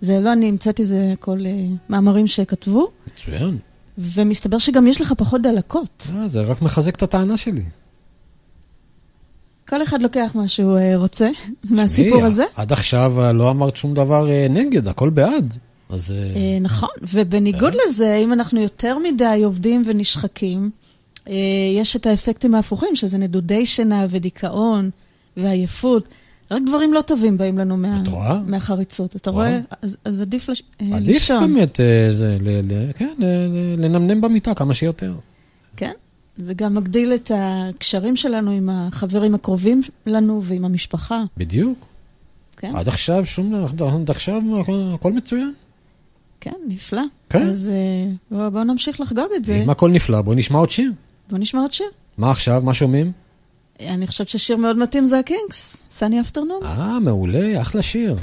זה 0.00 0.20
לא 0.20 0.32
אני 0.32 0.48
המצאתי, 0.48 0.84
זה 0.84 1.10
הכל 1.12 1.38
אה, 1.46 1.66
מאמרים 1.88 2.26
שכתבו, 2.26 2.90
מצוין. 3.12 3.58
ומסתבר 3.98 4.58
שגם 4.58 4.86
יש 4.86 5.00
לך 5.00 5.12
פחות 5.16 5.42
דלקות. 5.42 6.06
אה, 6.16 6.28
זה 6.28 6.40
רק 6.40 6.62
מחזק 6.62 6.96
את 6.96 7.02
הטענה 7.02 7.36
שלי. 7.36 7.62
כל 9.68 9.82
אחד 9.82 10.02
לוקח 10.02 10.30
מה 10.34 10.48
שהוא 10.48 10.78
אה, 10.78 10.96
רוצה 10.96 11.30
מהסיפור 11.70 12.24
הזה. 12.24 12.44
עד 12.54 12.72
עכשיו 12.72 13.20
אה, 13.20 13.32
לא 13.32 13.50
אמרת 13.50 13.76
שום 13.76 13.94
דבר 13.94 14.30
אה, 14.30 14.46
נגד, 14.50 14.88
הכל 14.88 15.10
בעד. 15.10 15.54
אז 15.90 16.14
נכון, 16.60 16.88
ובניגוד 17.02 17.72
לזה, 17.86 18.16
אם 18.16 18.32
אנחנו 18.32 18.60
יותר 18.60 18.98
מדי 18.98 19.40
עובדים 19.44 19.82
ונשחקים, 19.86 20.70
יש 21.76 21.96
את 21.96 22.06
האפקטים 22.06 22.54
ההפוכים, 22.54 22.96
שזה 22.96 23.18
נדודי 23.18 23.66
שינה 23.66 24.06
ודיכאון 24.10 24.90
ועייפות. 25.36 26.08
רק 26.50 26.62
דברים 26.66 26.92
לא 26.92 27.00
טובים 27.00 27.38
באים 27.38 27.58
לנו 27.58 27.76
מה, 27.76 27.98
את 28.02 28.08
רואה? 28.08 28.40
מהחריצות. 28.46 29.16
אתה 29.16 29.30
רואה? 29.30 29.48
רואה? 29.48 29.60
אז, 29.82 29.96
אז 30.04 30.20
עדיף 30.20 30.48
לש... 30.48 30.62
עדיף 30.92 31.14
לישון. 31.14 31.54
באמת 31.54 31.80
אה, 31.80 32.08
זה, 32.10 32.36
ל, 32.40 32.48
ל, 32.72 32.92
כן, 32.92 33.14
ל, 33.18 33.24
ל, 33.24 33.84
לנמנם 33.84 34.20
במיטה 34.20 34.54
כמה 34.54 34.74
שיותר. 34.74 35.14
כן? 35.76 35.92
זה 36.38 36.54
גם 36.54 36.74
מגדיל 36.74 37.14
את 37.14 37.30
הקשרים 37.34 38.16
שלנו 38.16 38.50
עם 38.50 38.68
החברים 38.72 39.34
הקרובים 39.34 39.80
לנו 40.06 40.42
ועם 40.44 40.64
המשפחה. 40.64 41.22
בדיוק. 41.36 41.86
כן, 42.56 42.76
עד 42.76 42.88
עכשיו 42.88 43.26
שום, 43.26 43.54
עד 43.54 43.82
עד 43.82 44.10
עכשיו 44.10 44.42
הכל- 44.60 44.90
הכל 44.94 45.12
מצוין. 45.12 45.52
כן, 46.40 46.52
נפלא. 46.68 47.02
כן. 47.30 47.42
אז 47.48 47.68
אה, 47.72 48.12
בואו 48.30 48.50
בוא 48.50 48.64
נמשיך 48.64 49.00
לחגוג 49.00 49.28
את 49.36 49.44
זה. 49.44 49.56
אם 49.64 49.70
הכל 49.70 49.90
נפלא, 49.90 50.22
בואי 50.22 50.36
נשמע 50.36 50.58
עוד 50.58 50.70
שיר. 50.70 50.92
בואו 51.30 51.40
נשמע 51.40 51.60
עוד 51.60 51.72
שיר. 51.72 51.86
מה 52.18 52.30
עכשיו? 52.30 52.62
מה 52.64 52.74
שומעים? 52.74 53.12
אני 53.80 54.06
חושבת 54.06 54.28
ששיר 54.28 54.56
מאוד 54.56 54.78
מתאים 54.78 55.04
זה 55.04 55.18
הקינגס, 55.18 55.76
סני 55.90 56.20
אפטרנון. 56.20 56.60
אה, 56.62 57.00
מעולה, 57.00 57.60
אחלה 57.60 57.82
שיר. 57.82 58.16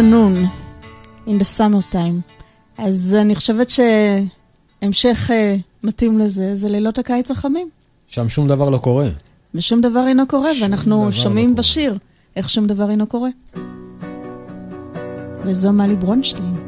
צנון, 0.00 0.34
In 1.26 1.30
the 1.30 1.58
summer 1.58 1.92
time. 1.94 2.34
אז 2.78 3.16
אני 3.20 3.34
חושבת 3.34 3.70
שהמשך 3.70 5.30
uh, 5.30 5.86
מתאים 5.86 6.18
לזה, 6.18 6.54
זה 6.54 6.68
לילות 6.68 6.98
הקיץ 6.98 7.30
החמים. 7.30 7.68
שם 8.06 8.28
שום 8.28 8.48
דבר 8.48 8.70
לא 8.70 8.78
קורה. 8.78 9.08
ושום 9.54 9.80
דבר 9.80 10.06
אינו 10.06 10.26
קורה, 10.26 10.50
ואנחנו 10.62 11.04
לא 11.04 11.12
שומעים 11.12 11.48
לא 11.48 11.54
בשיר 11.54 11.98
איך 12.36 12.50
שום 12.50 12.66
דבר 12.66 12.90
אינו 12.90 13.06
קורה. 13.06 13.30
וזו 15.44 15.72
מלי 15.72 15.96
ברונשטיין. 15.96 16.59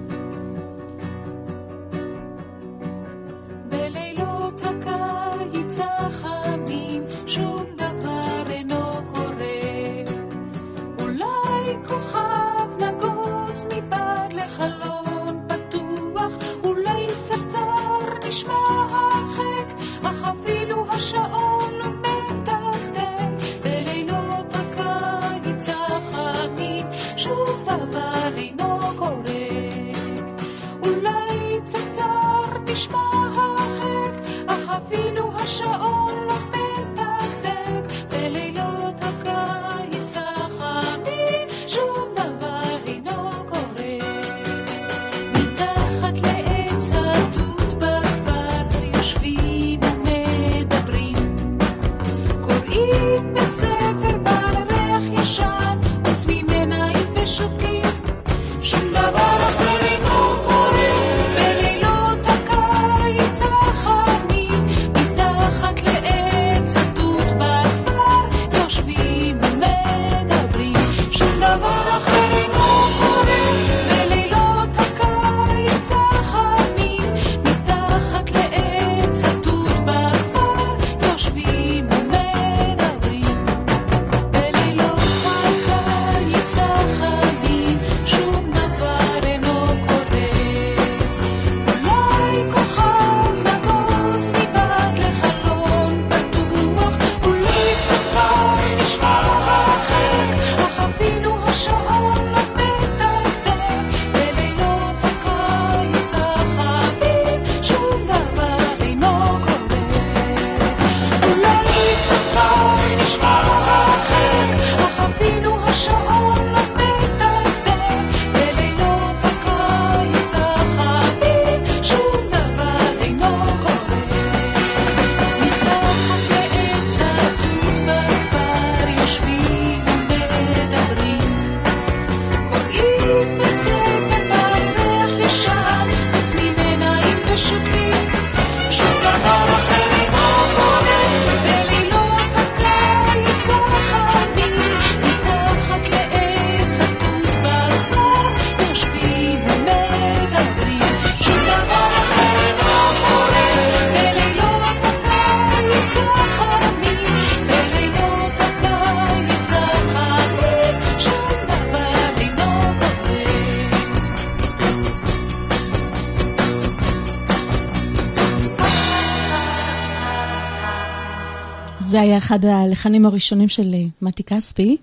אחד 172.33 172.45
הלחנים 172.45 173.07
הראשונים 173.07 173.49
של 173.49 173.75
אה, 173.75 173.85
מתי 174.03 174.23
כספי, 174.23 174.77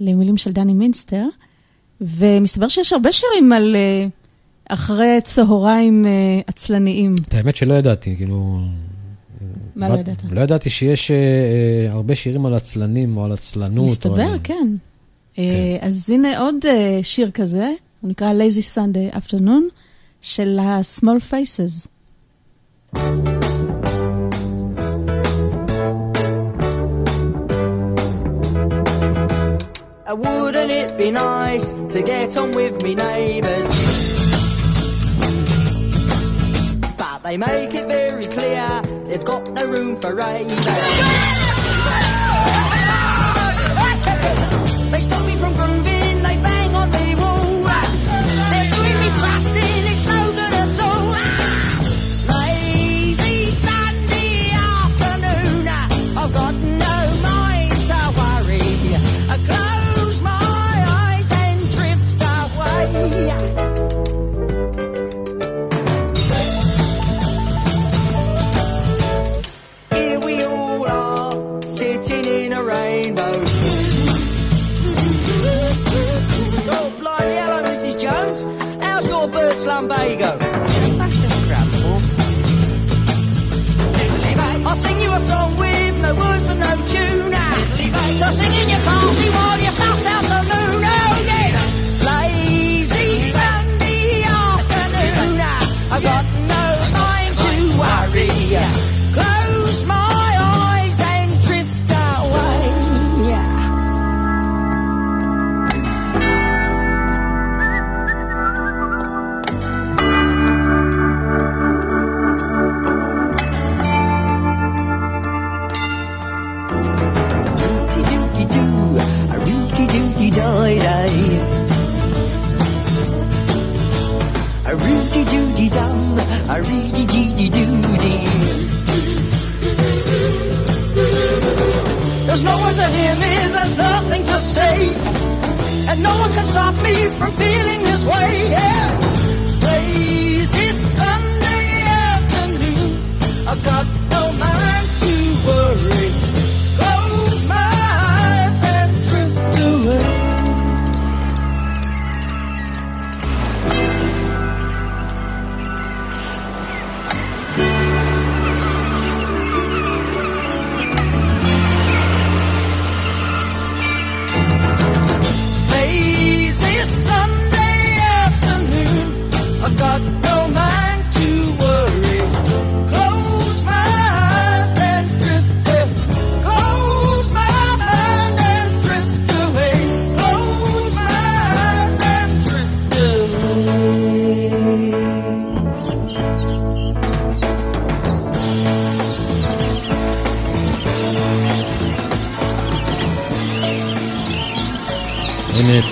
למילים 0.00 0.36
של 0.36 0.52
דני 0.52 0.72
מינסטר, 0.72 1.24
ומסתבר 2.00 2.68
שיש 2.68 2.92
הרבה 2.92 3.12
שירים 3.12 3.52
על 3.52 3.76
אה, 3.76 4.06
אחרי 4.68 5.18
צהריים 5.24 6.06
אה, 6.06 6.10
עצלניים. 6.46 7.14
את 7.28 7.34
האמת 7.34 7.56
שלא 7.56 7.74
ידעתי, 7.74 8.16
כאילו... 8.16 8.60
מה 9.76 9.88
לא 9.88 9.94
ידעת? 9.94 10.22
לא 10.30 10.40
ידעתי 10.40 10.70
שיש 10.70 11.10
הרבה 11.88 12.14
שירים 12.14 12.46
על 12.46 12.54
עצלנים 12.54 13.16
או 13.16 13.24
על 13.24 13.32
עצלנות. 13.32 13.90
מסתבר. 13.90 14.36
כן. 14.42 14.68
אה, 15.38 15.76
אז 15.80 16.10
הנה 16.10 16.40
עוד 16.40 16.56
שיר 17.02 17.30
כזה, 17.30 17.70
הוא 18.00 18.10
נקרא 18.10 18.32
Lazy 18.32 18.76
Sunday 18.76 19.16
Afternoon, 19.16 19.74
של 20.20 20.58
ה-Small 20.58 21.32
Faces. 21.32 21.86
Uh, 22.96 23.53
Wouldn't 30.64 30.92
it 30.92 30.96
be 30.96 31.10
nice 31.10 31.72
to 31.72 32.02
get 32.02 32.38
on 32.38 32.50
with 32.52 32.82
me 32.82 32.94
neighbours? 32.94 33.68
But 36.96 37.22
they 37.22 37.36
make 37.36 37.74
it 37.74 37.86
very 37.86 38.24
clear 38.24 38.80
they've 39.04 39.22
got 39.26 39.50
no 39.50 39.66
room 39.66 40.00
for 40.00 40.14
ravers. 40.14 41.43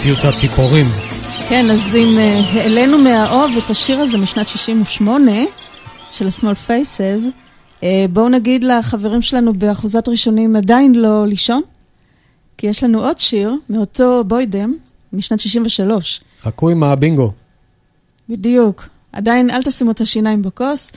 ציוץ 0.03 0.25
הציפורים. 0.25 0.87
כן, 1.49 1.71
אז 1.71 1.95
אם 1.95 2.19
אה, 2.19 2.41
העלינו 2.55 2.99
מהאוב 2.99 3.53
את 3.65 3.71
השיר 3.71 4.01
הזה 4.01 4.19
משנת 4.19 4.49
68 4.49 5.33
של 6.11 6.27
ה-Small 6.27 6.69
Faces, 6.69 7.23
אה, 7.83 8.05
בואו 8.13 8.29
נגיד 8.29 8.65
לחברים 8.65 9.23
שלנו 9.23 9.53
באחוזת 9.53 10.09
ראשונים 10.09 10.57
עדיין 10.57 10.95
לא 10.95 11.27
לישון, 11.27 11.63
כי 12.59 12.67
יש 12.67 12.85
לנו 12.85 13.05
עוד 13.05 13.19
שיר 13.19 13.55
מאותו 13.71 14.25
בוידם 14.25 14.75
משנת 15.13 15.41
63. 15.41 16.21
חכו 16.43 16.71
עם 16.71 16.83
הבינגו. 16.83 17.33
בדיוק. 18.29 18.89
עדיין 19.13 19.51
אל 19.51 19.63
תשימו 19.63 19.91
את 19.91 20.01
השיניים 20.01 20.43
בכוס. 20.43 20.93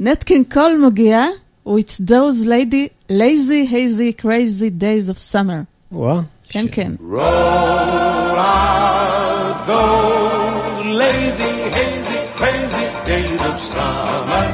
נטקין 0.00 0.44
קול 0.44 0.86
מגיע 0.86 1.24
with 1.66 2.10
those 2.10 2.46
lady, 2.46 3.12
lazy, 3.12 3.70
hazy, 3.72 4.22
crazy 4.22 4.70
days 4.80 5.10
of 5.10 5.32
summer. 5.32 5.64
וואה. 5.92 6.20
כן, 6.49 6.65
כן. 6.71 6.91
Roll 6.99 8.37
out 8.37 9.57
those 9.65 10.85
lazy, 11.03 11.55
hazy, 11.77 12.21
crazy 12.39 12.87
days 13.05 13.41
of 13.45 13.57
summer. 13.73 14.47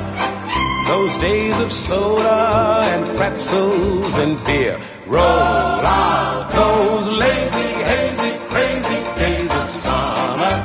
Those 0.88 1.18
days 1.18 1.58
of 1.60 1.72
soda 1.72 2.40
and 2.94 3.04
pretzels 3.18 4.14
and 4.24 4.34
beer. 4.46 4.78
Roll 5.08 5.84
out 6.02 6.46
those 6.60 7.08
lazy, 7.26 7.72
hazy, 7.92 8.34
crazy 8.52 9.00
days 9.24 9.52
of 9.62 9.68
summer. 9.70 10.56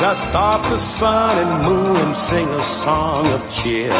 Dust 0.00 0.34
off 0.34 0.62
the 0.70 0.78
sun 0.78 1.32
and 1.42 1.52
moon 1.66 1.96
and 1.96 2.16
sing 2.16 2.48
a 2.48 2.62
song 2.62 3.26
of 3.36 3.40
cheer. 3.48 3.92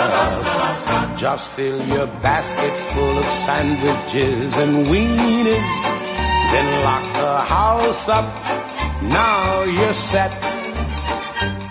Just 1.17 1.51
fill 1.51 1.81
your 1.95 2.07
basket 2.29 2.75
full 2.93 3.17
of 3.19 3.27
sandwiches 3.27 4.57
and 4.57 4.87
weenies. 4.87 6.04
Then 6.52 6.68
lock 6.88 7.06
the 7.22 7.36
house 7.56 8.10
up. 8.10 8.26
Now 9.02 9.64
you're 9.64 9.94
set. 9.94 10.32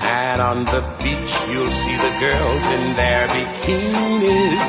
And 0.02 0.40
on 0.40 0.64
the 0.64 0.82
beach 1.02 1.32
you'll 1.50 1.70
see 1.70 1.96
the 1.96 2.14
girls 2.20 2.64
in 2.76 2.84
their 3.00 3.28
bikinis. 3.28 4.64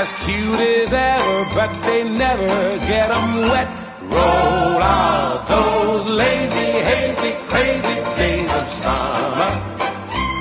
As 0.00 0.12
cute 0.24 0.60
as 0.60 0.92
ever, 0.92 1.38
but 1.54 1.70
they 1.86 2.04
never 2.04 2.78
get 2.90 3.10
'em 3.10 3.48
wet. 3.50 3.68
Roll 4.16 4.82
out 4.82 5.46
those 5.46 6.06
lazy, 6.06 6.70
hazy, 6.90 7.32
crazy 7.50 7.96
days 8.16 8.50
of 8.60 8.66
summer. 8.82 9.52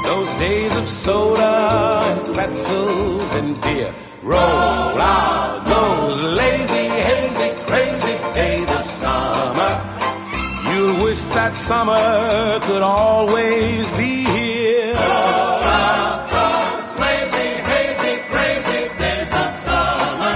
Those 0.04 0.32
days 0.36 0.74
of 0.76 0.88
soda 0.88 1.54
and 2.10 2.34
pretzels 2.36 3.32
and 3.40 3.50
beer. 3.62 3.94
Roll 4.22 5.00
out 5.00 5.64
those 5.74 6.20
lazy, 6.42 6.88
hazy, 7.10 7.50
crazy 7.66 7.97
that 11.48 11.56
summer 11.56 12.60
could 12.68 12.82
always 12.82 13.90
be 13.92 14.26
here. 14.36 14.94
Those 16.36 17.00
lazy, 17.00 17.50
hazy, 17.72 18.14
crazy 18.32 18.82
days 19.04 19.32
of 19.44 19.50
summer. 19.68 20.36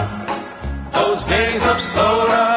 Those 0.97 1.25
days 1.25 1.63
of 1.71 1.77
soda 1.79 2.47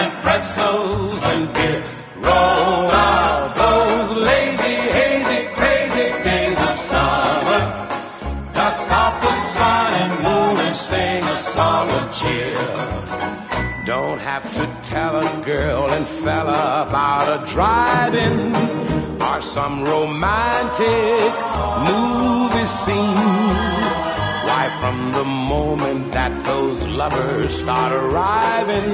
and 0.00 0.10
pretzels 0.24 1.22
and 1.32 1.52
beer. 1.52 1.84
Roll 2.16 2.88
up 3.12 3.54
those 3.64 4.10
lazy, 4.30 4.76
hazy, 4.98 5.40
crazy 5.58 6.06
days 6.28 6.58
of 6.68 6.76
summer. 6.92 7.62
Dust 8.54 8.88
off 9.02 9.20
the 9.20 9.34
sun 9.52 9.90
and 10.02 10.12
moon 10.24 10.56
and 10.66 10.76
sing 10.76 11.24
a 11.24 11.36
cheer. 12.18 12.56
Don't 13.84 14.20
have 14.20 14.44
to 14.56 14.77
tell 14.88 15.16
a 15.18 15.44
girl 15.44 15.90
and 15.90 16.06
fella 16.06 16.86
about 16.88 17.26
a 17.36 17.44
drive-in 17.52 18.56
or 19.20 19.38
some 19.42 19.84
romantic 19.84 21.32
movie 21.88 22.66
scene. 22.66 23.24
Why, 24.48 24.64
from 24.80 25.12
the 25.12 25.26
moment 25.26 26.10
that 26.12 26.32
those 26.46 26.86
lovers 26.88 27.52
start 27.62 27.92
arriving, 27.92 28.88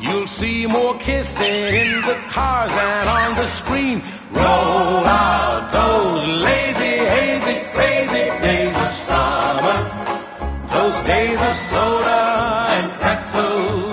you'll 0.00 0.26
see 0.26 0.66
more 0.66 0.96
kissing 0.96 1.74
in 1.84 2.00
the 2.00 2.18
car 2.28 2.66
than 2.68 3.08
on 3.08 3.36
the 3.36 3.46
screen. 3.46 4.02
Roll 4.32 5.04
out 5.04 5.68
those 5.70 6.26
lazy, 6.48 6.96
hazy, 7.14 7.56
crazy 7.74 8.24
days 8.46 8.74
of 8.86 8.90
summer. 9.08 9.78
Those 10.76 10.98
days 11.02 11.40
of 11.42 11.54
soda 11.54 12.22
and 12.76 12.90
pretzels 13.00 13.89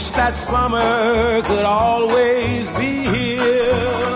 wish 0.00 0.10
that 0.20 0.34
summer 0.50 1.42
could 1.48 1.66
always 1.84 2.64
be 2.80 2.92
here. 3.16 4.06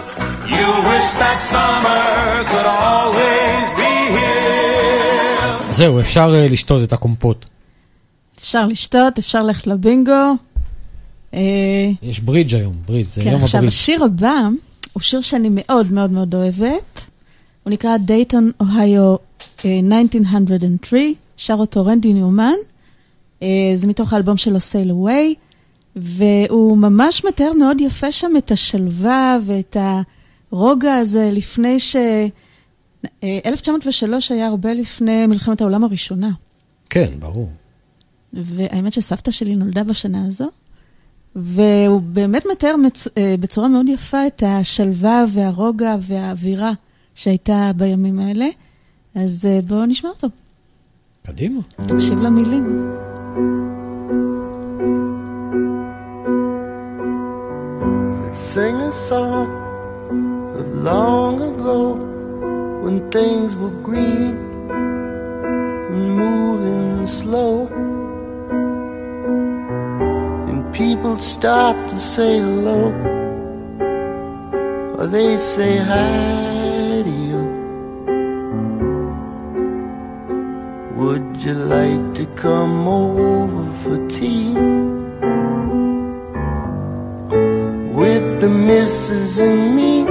You 0.54 0.68
wish 0.90 1.08
that 1.22 1.38
summer 1.52 2.04
could 2.50 2.68
always 2.88 3.68
be 3.80 3.94
here. 4.16 5.72
זהו, 5.72 6.00
אפשר 6.00 6.34
אה, 6.34 6.48
לשתות 6.48 6.82
את 6.84 6.92
הקומפוט. 6.92 7.46
אפשר 8.38 8.66
לשתות, 8.66 9.18
אפשר 9.18 9.42
ללכת 9.42 9.66
לבינגו. 9.66 10.34
אה, 11.34 11.40
יש 12.02 12.20
ברידג' 12.20 12.54
היום, 12.54 12.74
ברידג', 12.86 13.08
זה 13.08 13.22
כן, 13.22 13.30
יום 13.30 13.42
עכשיו, 13.42 13.58
הברידג'. 13.58 13.74
השיר 13.74 14.04
הבא 14.04 14.48
הוא 14.92 15.02
שיר 15.02 15.20
שאני 15.20 15.48
מאוד 15.50 15.92
מאוד 15.92 16.10
מאוד 16.10 16.34
אוהבת. 16.34 17.00
הוא 17.62 17.72
נקרא 17.72 17.96
דייטון, 17.96 18.50
אוהיו, 18.60 19.16
אה, 19.64 19.80
1903, 20.02 21.00
שר 21.36 21.54
אותו 21.54 21.86
רנדי 21.86 22.12
ניומן. 22.12 22.52
אה, 23.42 23.72
זה 23.74 23.86
מתוך 23.86 24.12
האלבום 24.12 24.36
שלו 24.36 24.58
Sail 24.58 24.90
Away, 24.90 25.43
והוא 25.96 26.78
ממש 26.78 27.24
מתאר 27.24 27.52
מאוד 27.52 27.80
יפה 27.80 28.12
שם 28.12 28.30
את 28.38 28.50
השלווה 28.50 29.38
ואת 29.46 29.76
הרוגע 30.52 30.94
הזה 30.94 31.30
לפני 31.32 31.80
ש... 31.80 31.96
אה, 33.24 33.38
1903 33.46 34.30
היה 34.30 34.46
הרבה 34.46 34.74
לפני 34.74 35.26
מלחמת 35.26 35.60
העולם 35.60 35.84
הראשונה. 35.84 36.30
כן, 36.90 37.12
ברור. 37.18 37.50
והאמת 38.32 38.92
שסבתא 38.92 39.30
שלי 39.30 39.56
נולדה 39.56 39.84
בשנה 39.84 40.26
הזו, 40.26 40.50
והוא 41.36 42.00
באמת 42.00 42.42
מתאר 42.52 42.76
מצ... 42.76 43.06
אה, 43.18 43.34
בצורה 43.40 43.68
מאוד 43.68 43.88
יפה 43.88 44.26
את 44.26 44.42
השלווה 44.46 45.24
והרוגע 45.32 45.96
והאווירה 46.00 46.72
שהייתה 47.14 47.70
בימים 47.76 48.20
האלה. 48.20 48.46
אז 49.14 49.44
אה, 49.44 49.60
בואו 49.66 49.86
נשמע 49.86 50.10
אותו. 50.10 50.28
קדימה. 51.22 51.60
תקשיב 51.86 52.22
למילים. 52.22 52.90
Sing 58.34 58.74
a 58.80 58.90
song 58.90 59.46
of 60.58 60.66
long 60.74 61.40
ago 61.40 61.94
when 62.82 63.08
things 63.12 63.54
were 63.54 63.70
green 63.70 64.36
and 64.74 66.16
moving 66.16 67.06
slow. 67.06 67.68
And 70.48 70.74
people'd 70.74 71.22
stop 71.22 71.76
to 71.90 72.00
say 72.00 72.38
hello, 72.40 72.90
or 74.98 75.06
they'd 75.06 75.38
say 75.38 75.76
hi 75.76 77.02
to 77.04 77.14
you. 77.28 77.42
Would 80.96 81.36
you 81.36 81.54
like 81.54 82.14
to 82.14 82.26
come 82.34 82.88
over 82.88 83.70
for 83.82 84.08
tea? 84.08 84.54
The 88.44 88.50
missus 88.50 89.38
and 89.38 89.74
me. 89.74 90.02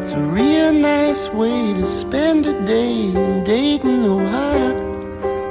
It's 0.00 0.12
a 0.12 0.20
real 0.38 0.72
nice 0.72 1.28
way 1.28 1.72
to 1.72 1.86
spend 1.86 2.46
a 2.46 2.66
day 2.66 3.14
in 3.14 3.44
Dayton, 3.44 4.04
Ohio, 4.04 4.74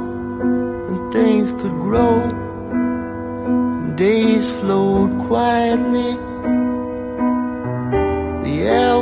when 0.86 1.12
things 1.12 1.52
could 1.62 1.76
grow 1.86 2.22
and 2.24 3.96
days 3.96 4.50
flowed 4.50 5.16
quietly. 5.28 6.25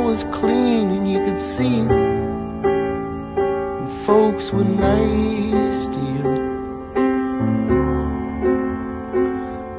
Was 0.05 0.23
clean 0.31 0.91
and 0.91 1.11
you 1.11 1.19
could 1.25 1.39
see. 1.39 1.79
And 3.79 3.89
folks 4.05 4.51
were 4.53 4.63
nice 4.63 5.87
to 5.87 5.99
you. 6.13 6.29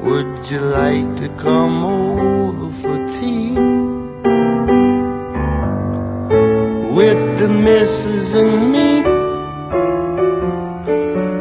Would 0.02 0.50
you 0.50 0.60
like 0.80 1.16
to 1.22 1.28
come 1.38 1.84
over 1.84 2.70
for 2.80 2.96
tea? 3.08 3.52
With 6.98 7.22
the 7.38 7.48
missus 7.48 8.34
and 8.34 8.72
me. 8.72 8.90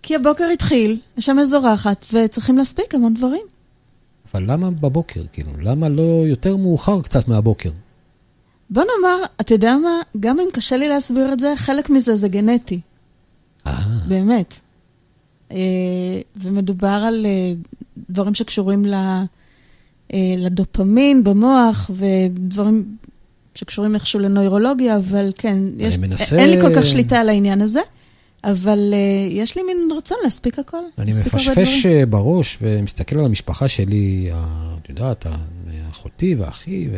כי 0.07 0.15
הבוקר 0.17 0.45
התחיל, 0.53 0.99
השמש 1.19 1.47
זורחת, 1.47 2.07
וצריכים 2.13 2.59
להספיק 2.59 2.95
המון 2.95 3.15
דברים. 3.15 3.43
אבל 4.35 4.53
למה 4.53 4.71
בבוקר? 4.71 5.23
כאילו, 5.33 5.51
למה 5.63 5.89
לא 5.89 6.03
יותר 6.27 6.57
מאוחר 6.57 7.01
קצת 7.03 7.29
מהבוקר? 7.29 7.71
בוא 8.71 8.83
נאמר, 8.83 9.17
אתה 9.41 9.55
יודע 9.55 9.77
מה? 9.83 9.91
גם 10.21 10.41
אם 10.41 10.47
קשה 10.53 10.77
לי 10.77 10.89
להסביר 10.89 11.33
את 11.33 11.41
זה, 11.41 11.53
חלק 11.57 11.91
מזה 11.91 12.17
זה 12.17 12.29
גנטי. 12.29 12.81
באמת. 14.09 14.55
אה, 15.53 15.57
ומדובר 16.37 17.03
על 17.07 17.27
אה, 17.27 17.53
דברים 18.11 18.35
שקשורים 18.35 18.87
ל, 18.87 18.95
אה, 18.95 19.25
לדופמין 20.39 21.25
במוח, 21.25 21.91
ודברים 21.95 22.85
שקשורים 23.55 23.95
איכשהו 23.95 24.21
לנוירולוגיה, 24.21 24.97
אבל 24.97 25.33
כן, 25.39 25.57
יש, 25.79 25.99
מנסה- 25.99 26.37
אין 26.39 26.51
לי 26.51 26.61
כל 26.61 26.75
כך 26.77 26.87
שליטה 26.87 27.17
על 27.21 27.29
העניין 27.29 27.61
הזה, 27.63 27.81
אבל 28.45 28.95
אה, 28.95 29.28
יש 29.30 29.57
לי 29.57 29.62
מין 29.62 29.76
רצון 29.97 30.18
להספיק 30.24 30.59
הכל. 30.59 30.76
אני 30.99 31.12
הרבה 31.12 31.24
מפשפש 31.26 31.80
דברים. 31.86 31.99
אה, 31.99 32.07
בראש 32.07 32.59
ומסתכל 32.62 33.18
על 33.18 33.24
המשפחה 33.24 33.68
שלי, 33.68 34.30
את 34.82 34.88
יודעת, 34.88 35.26
אחותי 35.90 36.34
ואחי 36.34 36.88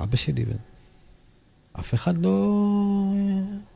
ואבא 0.00 0.16
שלי. 0.16 0.44
ו- 0.48 0.76
אף 1.80 1.94
אחד 1.94 2.18
לא... 2.18 2.62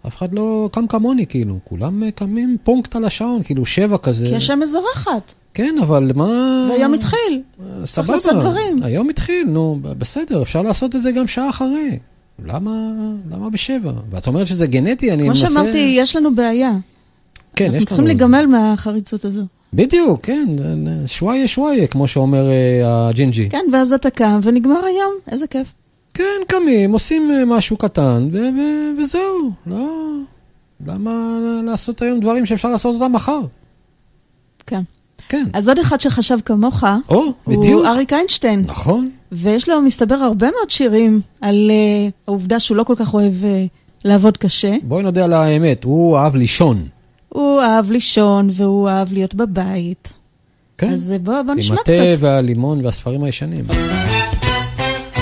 אף 0.06 0.16
אחד 0.16 0.34
לא 0.34 0.68
קם 0.72 0.86
כמוני, 0.86 1.26
כאילו. 1.26 1.58
כולם 1.64 2.02
אה, 2.02 2.10
קמים 2.10 2.56
פונקט 2.62 2.96
על 2.96 3.04
השעון, 3.04 3.42
כאילו 3.42 3.66
שבע 3.66 3.98
כזה. 3.98 4.26
כי 4.26 4.36
השמש 4.36 4.68
זורחת, 4.68 5.34
כן, 5.54 5.76
אבל 5.82 6.12
מה... 6.14 6.68
והיום 6.70 6.94
התחיל. 6.94 7.42
צריך 7.56 7.84
סבבה. 7.84 8.12
לעשות 8.12 8.34
דברים. 8.40 8.82
היום 8.82 9.10
התחיל, 9.10 9.48
נו, 9.48 9.78
בסדר, 9.82 10.42
אפשר 10.42 10.62
לעשות 10.62 10.96
את 10.96 11.02
זה 11.02 11.12
גם 11.12 11.26
שעה 11.26 11.48
אחרי. 11.48 11.98
למה, 12.46 12.90
למה 13.30 13.50
בשבע? 13.50 13.92
ואת 14.10 14.26
אומרת 14.26 14.46
שזה 14.46 14.66
גנטי, 14.66 15.12
אני 15.12 15.22
כמו 15.22 15.28
מנסה... 15.28 15.48
שאמרתי, 15.48 15.94
יש 15.98 16.16
לנו 16.16 16.34
בעיה. 16.34 16.72
כן, 17.56 17.64
אנחנו 17.64 17.76
יש 17.78 17.84
צריכים 17.84 17.98
לנו- 17.98 18.06
להיגמל 18.06 18.46
מהחריצות 18.46 19.24
הזו. 19.24 19.42
בדיוק, 19.72 20.20
כן, 20.22 20.46
שוואיה 21.06 21.48
שוואיה, 21.48 21.86
כמו 21.86 22.08
שאומר 22.08 22.48
אה, 22.50 23.08
הג'ינג'י. 23.08 23.48
כן, 23.48 23.64
ואז 23.72 23.92
אתה 23.92 24.10
קם 24.10 24.40
ונגמר 24.42 24.84
היום, 24.84 25.12
איזה 25.30 25.46
כיף. 25.46 25.72
כן, 26.14 26.24
קמים, 26.48 26.92
עושים 26.92 27.30
אה, 27.30 27.44
משהו 27.44 27.76
קטן, 27.76 28.28
ו- 28.32 28.36
ו- 28.38 29.02
וזהו, 29.02 29.50
לא... 29.66 29.88
למה 30.86 31.38
לעשות 31.64 32.02
היום 32.02 32.20
דברים 32.20 32.46
שאפשר 32.46 32.68
לעשות 32.68 32.94
אותם 33.00 33.12
מחר? 33.12 33.40
כן. 34.66 34.80
כן. 35.30 35.46
אז 35.52 35.68
עוד 35.68 35.78
אחד 35.78 36.00
שחשב 36.00 36.38
כמוך, 36.44 36.84
או, 37.08 37.32
בדיוק. 37.46 37.64
הוא 37.64 37.86
אריק 37.86 38.12
איינשטיין. 38.12 38.64
נכון. 38.66 39.10
ויש 39.32 39.68
לו, 39.68 39.82
מסתבר, 39.82 40.14
הרבה 40.14 40.46
מאוד 40.46 40.70
שירים 40.70 41.20
על 41.40 41.70
uh, 41.70 42.12
העובדה 42.28 42.60
שהוא 42.60 42.76
לא 42.76 42.84
כל 42.84 42.94
כך 42.96 43.14
אוהב 43.14 43.32
uh, 43.42 43.46
לעבוד 44.04 44.36
קשה. 44.36 44.76
בואי 44.82 45.02
נודה 45.02 45.24
על 45.24 45.32
האמת, 45.32 45.84
הוא 45.84 46.18
אהב 46.18 46.34
לישון. 46.36 46.86
הוא 47.28 47.62
אהב 47.62 47.90
לישון 47.90 48.50
והוא 48.52 48.88
אהב 48.88 49.12
להיות 49.12 49.34
בבית. 49.34 50.12
כן. 50.78 50.88
אז 50.88 51.12
אה, 51.12 51.18
בוא, 51.18 51.42
בוא 51.42 51.52
עם 51.52 51.58
נשמע 51.58 51.76
התה 51.80 51.92
קצת. 51.92 52.02
והלימון 52.18 52.84
והספרים 52.84 53.24
הישנים. 53.24 53.64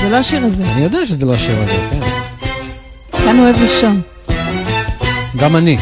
זה 0.03 0.09
לא 0.11 0.17
השיר 0.17 0.45
הזה. 0.45 0.65
אני 0.73 0.83
יודע 0.83 1.07
שזה 1.07 1.27
לא 1.27 1.35
השיר 1.35 1.63
הזה, 1.63 1.73
כן. 1.91 2.01
כאן 3.13 3.37
הוא 3.37 3.45
אוהב 3.45 3.57
לישון. 3.57 4.01
גם. 5.39 5.57
אני 5.57 5.79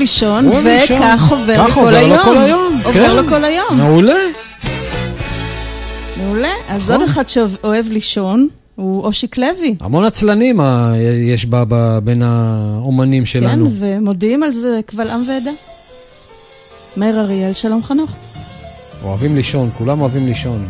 לישון. 0.00 0.48
וכך 0.48 1.30
עובר 1.30 1.66
לי 1.66 1.72
כל 1.74 1.80
עובר 1.80 1.90
לו 1.90 1.96
היום. 1.96 2.24
כל 2.24 2.36
היום, 2.36 2.80
עובר 2.84 3.08
כן. 3.08 3.16
לו 3.16 3.28
כל 3.28 3.44
היום. 3.44 3.76
מעולה. 3.76 4.14
מעולה. 6.16 6.48
אז 6.68 6.82
נכון. 6.82 6.94
עוד 7.00 7.10
אחד 7.10 7.28
שאוהב 7.28 7.86
לישון 7.90 8.48
הוא 8.74 9.04
אושיק 9.04 9.38
לוי. 9.38 9.74
המון 9.80 10.04
עצלנים 10.04 10.60
יש 11.28 11.46
ב- 11.46 11.62
ב- 11.68 11.98
בין 12.04 12.22
האומנים 12.22 13.22
כן, 13.22 13.26
שלנו. 13.26 13.70
ומודיעים 13.78 14.42
על 14.42 14.52
זה 14.52 14.80
קבל 14.86 15.08
עם 15.10 15.20
ועדה. 15.28 15.50
מאיר 16.96 17.20
אריאל, 17.20 17.52
שלום 17.52 17.82
חנוך. 17.82 18.10
אוהבים 19.04 19.36
לישון, 19.36 19.70
כולם 19.78 20.00
אוהבים 20.00 20.26
לישון. 20.26 20.68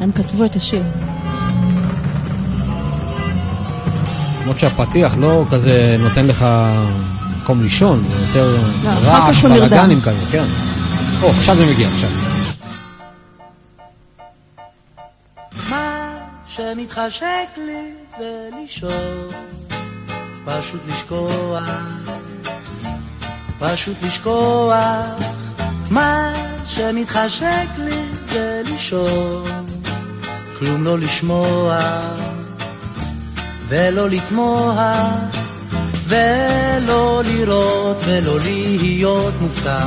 הם 0.00 0.12
כתבו 0.12 0.44
את 0.44 0.56
השיר. 0.56 0.82
למרות 4.42 4.58
שהפתיח 4.58 5.16
לא 5.18 5.44
כזה 5.50 5.96
נותן 5.98 6.26
לך 6.26 6.46
מקום 7.48 7.62
לישון, 7.62 8.04
זה 8.08 8.38
יותר 8.38 8.56
לא, 8.84 8.90
רעש. 9.10 9.44
בלאגנים 9.44 10.00
כזה, 10.00 10.24
כן. 10.32 10.44
או, 11.22 11.30
עכשיו 11.30 11.56
זה 11.56 11.66
מגיע, 11.72 11.88
עכשיו. 11.88 12.10
שמתחשק 16.46 17.48
לי 17.56 17.92
זה 18.18 18.48
לישון, 18.60 19.30
פשוט 20.44 20.80
לשכוח, 20.88 21.62
פשוט 23.58 23.96
לשכוח. 24.02 25.06
מה 25.90 26.32
שמתחשק 26.66 27.68
לי 27.78 28.02
זה 28.12 28.62
לישון, 28.64 29.64
כלום 30.58 30.84
לא 30.84 30.98
לשמוע, 30.98 31.78
ולא 33.68 34.10
לתמוה, 34.10 35.12
ולא 36.08 37.22
לראות 37.24 37.96
ולא 38.06 38.38
להיות 38.38 39.34
מופתע. 39.40 39.86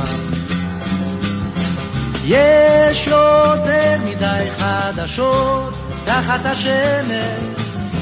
יש 2.24 3.06
יותר 3.06 3.96
מדי 4.04 4.46
חדשות 4.58 5.74
תחת 6.04 6.46
השמש, 6.46 7.58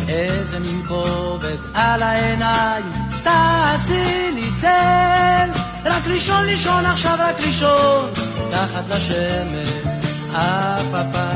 איזה 0.08 0.58
מין 0.58 0.82
כובד 0.88 1.56
על 1.74 2.02
העיניים, 2.02 2.84
תעשי 3.22 4.30
לי 4.34 4.50
צל, 4.54 5.60
רק 5.84 6.06
לישון 6.06 6.44
לישון 6.44 6.86
עכשיו 6.86 7.16
רק 7.18 7.40
לישון, 7.40 8.10
תחת 8.50 8.84
לשמש, 8.88 9.68
עפעפה 10.34 11.32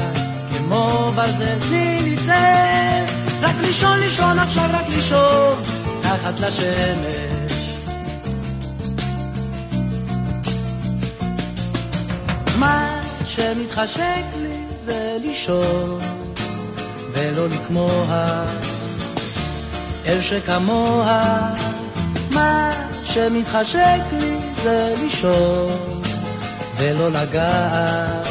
כמו 0.53 1.13
ברזל, 1.17 1.59
תני 1.69 2.01
לי 2.03 2.17
צל, 2.17 3.05
רק 3.43 3.55
לישון 3.61 3.99
לישון 3.99 4.39
עכשיו 4.39 4.71
רק 4.73 4.87
לישון, 4.89 5.84
תחת 6.15 6.41
לשמש. 6.41 7.53
מה 12.59 13.01
שמתחשק 13.27 14.25
לי 14.43 14.57
זה 14.85 15.17
לישון, 15.21 16.01
ולא 17.13 17.49
לקמוה, 17.49 18.45
אל 20.07 20.21
שכמוה, 20.21 21.51
מה 22.35 22.71
שמתחשק 23.05 24.03
לי 24.13 24.39
זה 24.63 24.95
לישון, 25.03 25.71
ולא 26.77 27.11
לגעת, 27.11 28.29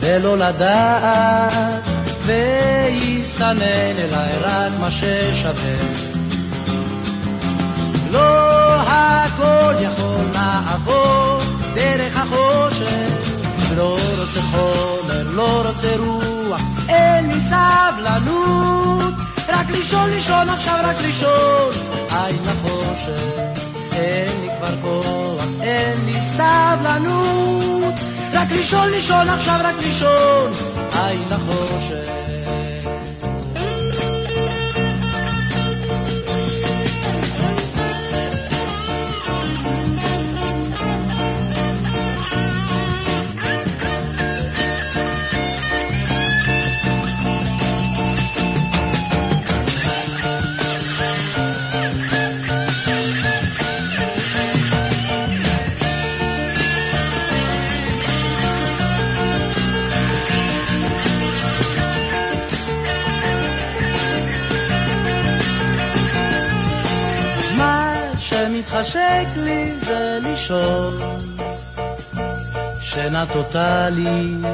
ולא 0.00 0.38
לדעת, 0.38 1.82
ויסתנן 2.26 3.96
אליי 3.98 4.38
רק 4.40 4.72
מה 4.80 4.90
ששווה. 4.90 6.07
לא 8.10 8.74
הכל 8.80 9.74
יכול 9.80 10.24
לעבור 10.34 11.42
דרך 11.74 12.16
החושך, 12.16 13.30
לא 13.76 13.98
רוצה 14.20 14.42
חומר, 14.42 15.22
לא 15.22 15.62
רוצה 15.68 15.96
רוח, 15.96 16.60
אין 16.88 17.28
לי 17.28 17.40
סבלנות, 17.40 19.14
רק 19.48 19.70
לישון, 19.70 20.10
לישון 20.10 20.48
עכשיו, 20.48 20.78
רק 20.84 20.96
לישון, 21.00 21.70
עין 22.10 22.42
לחושך, 22.44 23.62
אין 23.92 24.40
לי 24.40 24.48
כבר 24.58 24.80
כוח, 24.82 25.44
אין 25.62 26.04
לי 26.04 26.22
סבלנות, 26.22 27.94
רק 28.32 28.48
לישון, 28.50 28.88
לישון 28.90 29.28
עכשיו, 29.28 29.60
רק 29.64 29.74
לישון, 29.82 30.52
עין 30.92 31.22
לחושך. 31.30 32.27
שמתחשק 69.28 69.36
לי 69.36 69.74
זה 69.86 70.18
לישון 70.22 70.98
שינה 72.80 73.24
טוטאלית 73.32 74.46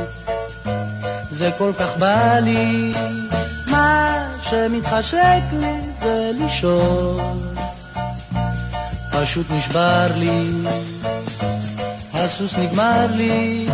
זה 1.31 1.51
כל 1.59 1.73
כך 1.79 1.97
בא 1.99 2.39
לי. 2.39 2.93
מה 3.71 4.29
שמתחשק 4.43 5.43
לי 5.53 5.81
זה 5.99 6.31
לישון 6.35 7.39
פשוט 9.13 9.47
נשבר 9.51 10.07
לי. 10.17 10.51
הסוס 12.15 12.59
נגמר 12.59 13.07
לי. 13.17 13.67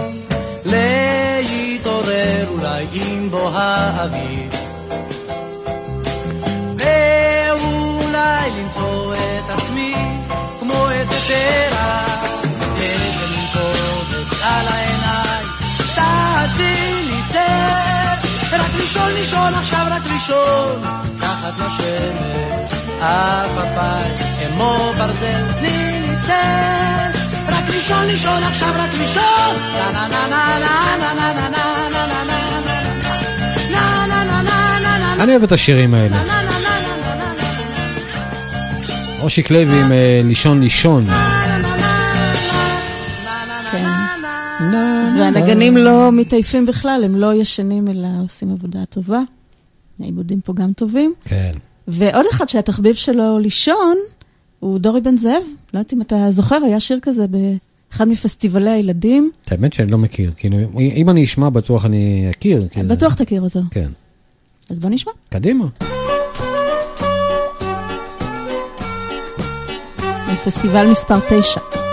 להתעורר 0.65 2.49
אולי 2.49 2.87
עם 2.93 3.31
בוא 3.31 3.51
האוויר 3.55 4.50
כמו 11.31 12.77
איזה 12.77 13.27
כובד 13.53 14.43
על 14.43 14.67
העיניים, 14.69 15.47
תעשי 15.95 17.05
לי 17.05 17.23
צל, 17.27 18.57
רק 18.57 18.71
לישון 18.77 19.13
לישון 19.13 19.55
עכשיו 19.55 19.87
רק 19.91 20.03
לישון, 20.13 20.81
תחת 21.19 21.53
לשמש, 21.59 22.73
עפעפיים 23.01 24.15
כמו 24.57 24.93
ברזל, 24.99 25.53
תני 25.59 26.03
לי 26.09 26.15
צל, 26.27 27.19
רק 27.49 27.65
לישון 27.69 28.07
לישון 28.07 28.43
עכשיו 28.43 28.73
רק 28.79 28.91
לישון, 28.99 29.57
נה 29.73 29.91
נה 29.93 30.09
נה 30.09 30.27
נה 30.29 30.59
נה 30.59 31.15
נה 31.15 31.15
נה 31.15 31.33
נה 31.33 31.49
נה 31.49 31.71
אני 35.21 35.33
אוהב 35.33 35.43
את 35.43 35.53
השירים 35.53 35.95
האלה. 35.95 36.17
אושיק 39.23 39.51
לוי 39.51 39.83
עם 39.83 39.93
אה, 39.93 40.21
לישון 40.25 40.61
לישון. 40.61 41.07
כן. 43.73 43.87
והנגנים 45.19 45.77
לא 45.77 46.13
מתעייפים 46.13 46.67
בכלל, 46.67 47.03
הם 47.05 47.17
לא 47.21 47.35
ישנים 47.35 47.89
אלא 47.89 48.09
עושים 48.23 48.51
עבודה 48.53 48.85
טובה. 48.85 49.21
העיבודים 50.01 50.41
פה 50.41 50.53
גם 50.53 50.73
טובים. 50.73 51.15
כן. 51.25 51.53
ועוד 51.89 52.27
אחד 52.33 52.49
שהתחביב 52.49 52.95
שלו 52.95 53.39
לישון, 53.39 53.97
הוא 54.61 54.79
דורי 54.79 55.01
בן 55.01 55.17
זאב. 55.17 55.43
לא 55.75 55.79
יודעת 55.79 55.93
אם 55.93 56.01
אתה 56.03 56.27
זוכר, 56.31 56.59
היה 56.67 56.81
שיר 56.81 56.99
כזה 57.03 57.25
באחד 57.27 58.09
מפסטיבלי 58.09 58.71
הילדים. 58.71 59.31
האמת 59.51 59.73
שאני 59.73 59.91
לא 59.93 59.99
מכיר, 59.99 60.31
כאילו, 60.37 60.57
אם 60.79 61.11
אני 61.11 61.25
אשמע 61.25 61.49
בטוח 61.49 61.85
אני 61.85 62.27
אכיר. 62.31 62.67
כי 62.71 62.83
זה- 62.85 62.95
בטוח 62.95 63.15
תכיר 63.15 63.43
אותו. 63.43 63.61
כן. 63.71 63.89
אז 64.71 64.79
בוא 64.81 64.91
נשמע. 64.91 65.13
קדימה. 65.29 65.65
מפסטיבל 70.34 70.88
מספר 70.88 71.16
9. 71.30 71.89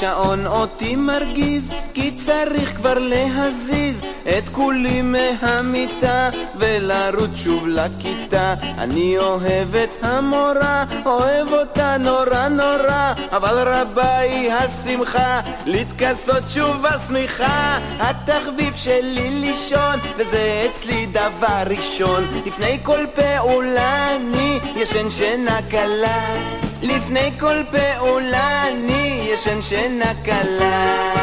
צלצול 0.00 0.14
שעון 0.14 0.46
אותי 0.46 0.96
מרגיז, 0.96 1.70
כי 1.94 2.10
צריך 2.26 2.76
כבר 2.76 2.98
להזיז 2.98 4.04
את 4.22 4.48
כולי 4.52 5.02
מהמיטה 5.02 6.30
ולרוץ 6.56 7.30
שוב 7.36 7.68
לכיתה. 7.68 8.54
אני 8.78 9.18
אוהב 9.18 9.74
את 9.74 10.04
המורה, 10.04 10.84
אוהב 11.06 11.52
אותה 11.52 11.96
נורא 11.98 12.48
נורא, 12.48 13.12
אבל 13.32 13.68
רבה 13.68 14.18
היא 14.18 14.52
השמחה, 14.52 15.40
להתכסות 15.66 16.42
שוב 16.54 16.76
בשמיכה. 16.82 17.78
התחביב 17.98 18.74
שלי 18.76 19.30
לישון, 19.30 19.98
וזה 20.16 20.66
אצלי 20.70 21.06
דבר 21.06 21.62
ראשון. 21.66 22.24
לפני 22.46 22.78
כל 22.82 23.06
פעולה 23.14 24.16
אני 24.16 24.58
ישן 24.76 25.10
שינה 25.10 25.60
קלה. 25.70 26.69
לפני 26.82 27.30
כל 27.40 27.62
פעולה 27.70 28.68
אני 28.68 29.28
ישן 29.32 29.62
שינה 29.62 30.12
קלה. 30.24 31.14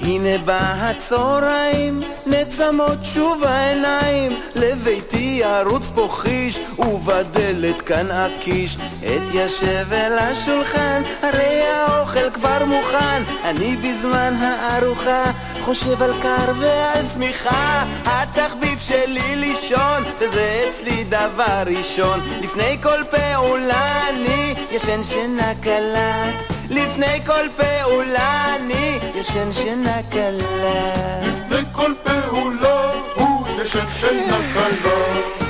הנה 0.00 0.38
בא 0.44 0.74
הצהריים, 0.78 2.00
נצמות 2.26 2.98
שוב 3.02 3.44
העיניים, 3.44 4.32
לביתי 4.54 5.40
ירוץ 5.42 5.82
פה 5.94 6.08
חיש, 6.10 6.58
ובדלת 6.78 7.80
כאן 7.80 8.06
אקיש. 8.10 8.76
אתיישב 9.00 9.92
אל 9.92 10.18
השולחן, 10.18 11.02
הרי 11.22 11.62
האוכל 11.62 12.30
כבר 12.30 12.64
מוכן, 12.64 13.22
אני 13.44 13.76
בזמן 13.76 14.34
הארוחה, 14.40 15.24
חושב 15.68 16.02
על 16.02 16.12
קר 16.22 16.52
ועל 16.60 17.04
שמיכה. 17.14 17.84
התחביב 18.04 18.78
שלי 18.78 19.36
לישון, 19.36 20.02
וזה 20.18 20.64
אצלי 20.68 21.04
דבר 21.04 21.62
ראשון. 21.66 22.20
לפני 22.42 22.78
כל 22.82 23.04
פעולה 23.10 24.08
אני 24.08 24.54
ישן 24.70 25.04
שינה 25.04 25.52
קלה. 25.62 26.30
לפני 26.70 27.20
כל 27.26 27.48
פעולה 27.56 28.56
אני 28.56 28.98
ישן 29.14 29.52
שינה 29.52 29.98
קלה. 30.10 30.92
לפני 31.20 31.64
כל 31.72 31.92
פעולה 32.04 32.92
הוא 33.14 33.46
ישן 33.62 33.86
שינה 34.00 34.38
קלה. 34.54 35.47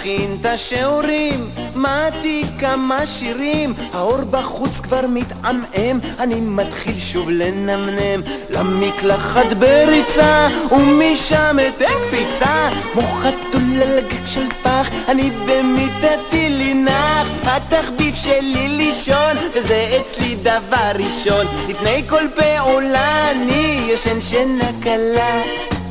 מכין 0.00 0.36
את 0.40 0.46
השיעורים, 0.46 1.48
מעתי 1.74 2.42
כמה 2.60 3.06
שירים, 3.06 3.74
האור 3.92 4.24
בחוץ 4.30 4.80
כבר 4.80 5.00
מתעמעם, 5.08 6.00
אני 6.18 6.40
מתחיל 6.40 6.94
שוב 6.98 7.30
לנמנם, 7.30 8.22
למקלחת 8.50 9.46
בריצה, 9.58 10.48
ומשם 10.72 11.56
אתן 11.68 11.92
קפיצה, 12.06 12.68
כמו 12.92 13.02
חתול 13.02 13.82
על 13.82 13.98
של 14.26 14.46
פח, 14.62 14.88
אני 15.08 15.30
במיטתי 15.30 16.48
לי 16.48 16.74
נח, 16.74 17.28
התחביב 17.44 18.14
שלי 18.14 18.68
לישון, 18.68 19.36
וזה 19.54 19.98
אצלי 20.00 20.36
דבר 20.42 20.92
ראשון, 20.94 21.46
לפני 21.68 22.02
כל 22.08 22.24
פעולה 22.34 23.30
אני 23.30 23.86
ישן 23.88 24.20
שינה 24.20 24.70
קלה. 24.82 25.42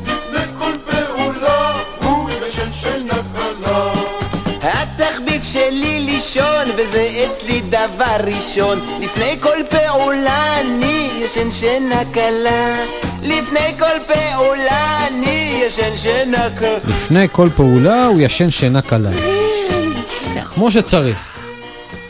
לפני 0.06 0.58
כל 0.58 0.72
פעולה 0.90 1.89
לישון, 6.34 6.70
וזה 6.76 7.08
אצלי 7.24 7.60
דבר 7.60 8.16
ראשון. 8.36 8.78
לפני 9.00 9.36
כל 9.40 9.56
פעולה 9.70 10.60
אני 10.60 11.10
ישן 11.18 11.50
שינה 11.50 12.02
קלה. 12.12 12.84
לפני 13.22 13.78
כל 13.78 14.14
פעולה 14.14 15.06
אני 15.06 15.62
ישן 15.66 15.96
שינה 15.96 16.50
קלה. 16.58 16.76
לפני 16.76 17.28
כל 17.32 17.48
פעולה 17.56 18.06
הוא 18.06 18.20
ישן 18.20 18.50
שינה 18.50 18.82
קלה. 18.82 19.10
כמו 20.54 20.70
שצריך. 20.70 21.18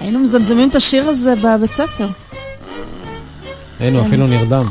היינו 0.01 0.19
מזמזמים 0.19 0.69
את 0.69 0.75
השיר 0.75 1.09
הזה 1.09 1.35
בבית 1.37 1.73
ספר. 1.73 2.09
אין, 3.81 3.97
הוא 3.97 4.07
אפילו 4.07 4.27
נרדם. 4.27 4.67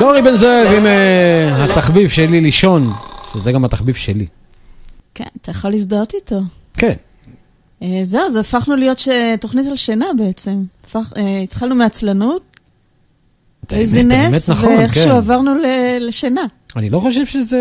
דורי 0.00 0.22
בן 0.22 0.34
זאב 0.36 0.66
עם 0.78 0.86
אה, 0.86 1.64
התחביב 1.64 2.08
שלי 2.10 2.40
לישון, 2.40 2.92
שזה 3.32 3.52
גם 3.52 3.64
התחביב 3.64 3.94
שלי. 3.94 4.26
כן, 5.14 5.24
אתה 5.40 5.50
יכול 5.50 5.70
להזדהות 5.70 6.14
איתו. 6.14 6.40
כן. 6.74 6.92
אה, 7.82 8.00
זהו, 8.02 8.20
אז 8.26 8.36
הפכנו 8.36 8.76
להיות. 8.76 9.02
תוכנית 9.40 9.66
על 9.66 9.76
שינה 9.76 10.06
בעצם. 10.18 10.62
אה, 10.96 11.02
התחלנו 11.44 11.74
מעצלנות, 11.74 12.42
איזה 13.72 13.98
האמת- 13.98 14.12
נס, 14.12 14.50
האמת 14.50 14.58
נכון, 14.58 14.76
ואיכשהו 14.78 15.02
כן. 15.04 15.10
עברנו. 15.10 15.50
לשינה. 16.00 16.44
אני 16.76 16.90
לא 16.90 17.00
חושב 17.00 17.26
שזה, 17.26 17.58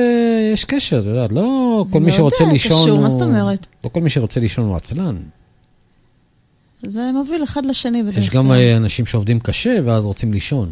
יש 0.53 0.65
קשר, 0.65 0.99
אתה 0.99 1.09
יודע, 1.09 1.27
לא 1.31 1.83
זה 1.87 1.93
כל 1.93 1.99
מי 1.99 2.05
מאוד, 2.05 2.15
שרוצה 2.17 2.43
לישון 2.51 2.71
קשור, 2.83 2.89
הוא... 2.89 3.01
מה 3.03 3.09
זאת 3.09 3.21
אומרת? 3.21 3.65
לא 3.83 3.89
כל 3.89 4.01
מי 4.01 4.09
שרוצה 4.09 4.39
לישון 4.39 4.65
הוא 4.65 4.75
עצלן. 4.75 5.15
זה 6.85 7.11
מוביל 7.13 7.43
אחד 7.43 7.65
לשני 7.65 8.03
בדרך 8.03 8.17
יש 8.17 8.29
גם 8.29 8.51
אנשים 8.77 9.05
שעובדים 9.05 9.39
קשה 9.39 9.77
ואז 9.85 10.05
רוצים 10.05 10.33
לישון. 10.33 10.69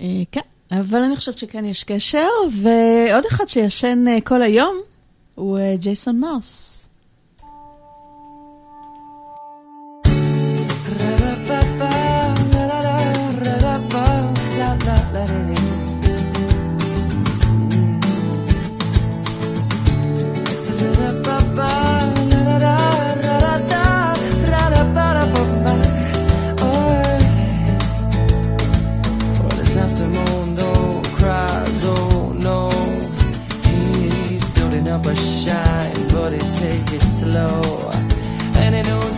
אה, 0.00 0.22
כן, 0.32 0.40
אבל 0.70 1.02
אני 1.02 1.16
חושבת 1.16 1.38
שכן 1.38 1.64
יש 1.64 1.84
קשר, 1.84 2.28
ועוד 2.52 3.24
אחד 3.30 3.48
שישן 3.48 4.08
אה, 4.08 4.20
כל 4.20 4.42
היום 4.42 4.76
הוא 5.34 5.58
אה, 5.58 5.74
ג'ייסון 5.76 6.20
מרס. 6.20 6.79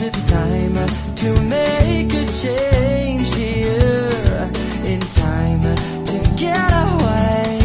It's 0.04 0.24
time 0.24 0.74
to 1.14 1.40
make 1.42 2.12
a 2.12 2.26
change 2.32 3.32
here. 3.34 4.50
In 4.84 4.98
time 4.98 5.62
to 6.10 6.18
get 6.36 6.70
away. 6.86 7.60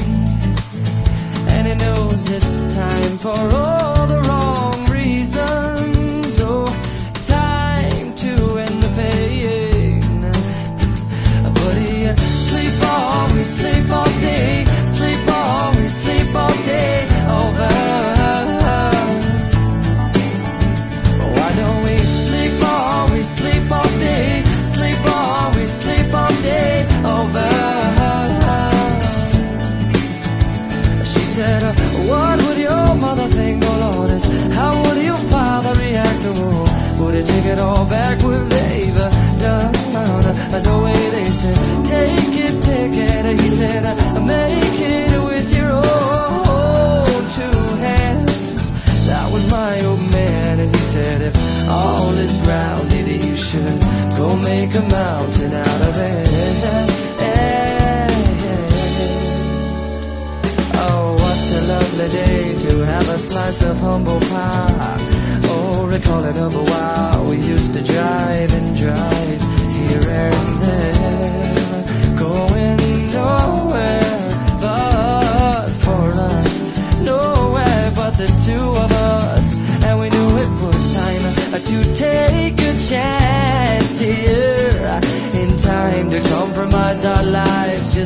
And 1.47 1.67
he 1.67 1.73
knows 1.73 2.29
it's 2.29 2.75
time 2.75 3.17
for 3.17 3.31
all 3.31 3.76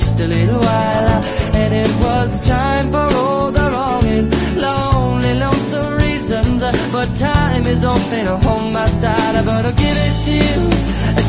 just 0.02 0.20
a 0.20 0.28
little 0.28 0.60
while, 0.60 1.24
and 1.62 1.74
it 1.74 1.92
was 2.06 2.30
time 2.48 2.90
for 2.90 3.08
all 3.22 3.52
the 3.52 3.66
wrong 3.74 4.04
and 4.16 4.28
lonely, 4.66 5.34
lonesome 5.36 5.94
reasons, 6.06 6.62
but 6.92 7.08
time 7.16 7.66
is 7.68 7.84
often 7.86 8.28
on 8.28 8.74
my 8.74 8.88
side, 8.88 9.46
but 9.46 9.64
I'll 9.66 9.80
give 9.86 9.98
it 10.08 10.16
to 10.28 10.34
you 10.46 10.60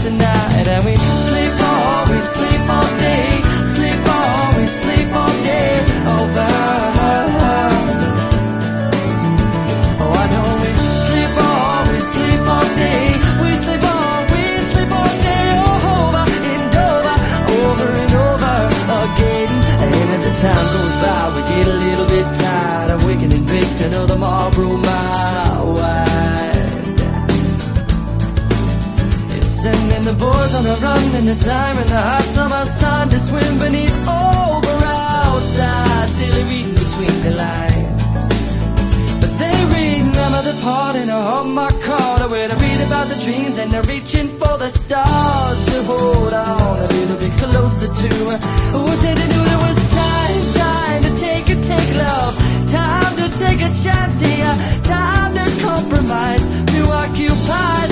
tonight, 0.05 0.67
and 0.75 0.85
we 0.87 0.95
sleep 1.27 1.57
all, 1.71 2.03
we 2.13 2.21
sleep 2.35 2.65
all 2.77 2.91
day, 3.09 3.29
sleep 3.75 4.03
all, 4.17 4.59
we 4.59 4.67
sleep 4.67 5.09
all 5.21 5.35
day 5.51 5.73
over. 6.19 7.02
And 23.83 23.93
baked 23.93 23.95
another 23.95 24.17
Marlboro 24.17 24.77
mile 24.77 25.75
wide. 25.75 27.01
It's 29.37 29.51
sending 29.63 30.05
the 30.05 30.13
boys 30.13 30.55
on 30.55 30.65
the 30.65 30.77
run 30.83 31.15
in 31.15 31.25
the 31.27 31.37
time 31.37 31.79
in 31.79 31.87
the 31.87 32.01
hot 32.01 32.23
summer 32.23 32.65
sun 32.65 33.09
to 33.11 33.19
swim 33.19 33.59
beneath 33.59 34.09
over 34.09 34.85
outside, 34.85 36.09
still 36.09 36.47
reading 36.49 36.75
between 36.75 37.23
the 37.23 37.33
lines. 37.37 38.29
But 39.21 39.39
they 39.39 39.59
remember 39.65 40.43
the 40.43 40.59
part 40.63 40.97
in 40.97 41.09
a 41.09 41.21
Hallmark 41.21 41.81
card 41.83 42.31
where 42.31 42.49
they 42.49 42.57
read 42.57 42.81
about 42.87 43.09
the 43.09 43.19
dreams 43.25 43.59
and 43.59 43.71
they're 43.71 43.83
reaching 43.83 44.29
for 44.39 44.59
the 44.59 44.69
stars 44.69 45.65
to 45.67 45.83
hold 45.85 46.33
on 46.33 46.79
a 46.79 46.87
little 46.87 47.17
bit 47.17 47.33
closer 47.39 47.89
to. 47.89 48.15
Who 48.75 48.97
said 48.97 49.32
take 53.53 53.71
a 53.71 53.75
chance 53.75 54.21
here, 54.21 54.55
time 54.83 55.35
to 55.35 55.63
compromise, 55.63 56.47
to 56.73 56.81
occupy 56.91 57.92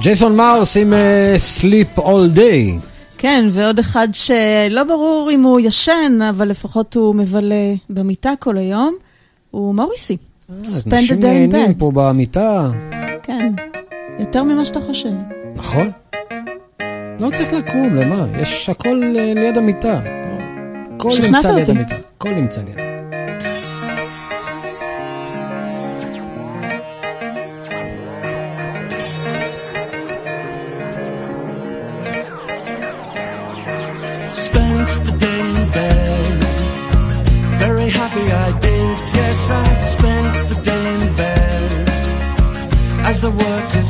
ג'ייסון 0.00 0.36
מרס 0.36 0.76
עם 0.76 0.92
אה, 0.92 1.36
Sleep 1.60 1.98
All 1.98 2.36
Day. 2.36 2.86
כן, 3.18 3.44
ועוד 3.50 3.78
אחד 3.78 4.08
שלא 4.12 4.84
ברור 4.84 5.30
אם 5.32 5.42
הוא 5.42 5.60
ישן, 5.60 6.18
אבל 6.30 6.48
לפחות 6.48 6.94
הוא 6.94 7.14
מבלה 7.14 7.74
במיטה 7.90 8.32
כל 8.38 8.58
היום, 8.58 8.94
הוא 9.50 9.74
מוריסי. 9.74 10.16
Spend 10.50 10.52
a 10.52 10.94
אנשים 10.94 11.16
day 11.18 11.22
in 11.22 11.24
נהנים 11.26 11.70
bed. 11.70 11.78
פה 11.78 11.90
במיטה. 11.94 12.70
כן, 13.22 13.52
יותר 14.18 14.42
ממה 14.42 14.64
שאתה 14.64 14.80
חושב. 14.80 15.12
נכון? 15.54 15.90
לא 17.20 17.30
צריך 17.32 17.52
לקום, 17.52 17.96
למה? 17.96 18.26
יש 18.42 18.68
הכל 18.68 19.02
אה, 19.16 19.32
ליד 19.34 19.58
המיטה. 19.58 20.00
הכל 20.96 21.12
נמצא 21.22 21.54
ליד. 21.54 21.70
המיטה. 21.70 21.94
הכל 22.16 22.30
נמצא 22.30 22.60
ליד. 22.60 22.76
Spent 22.78 22.89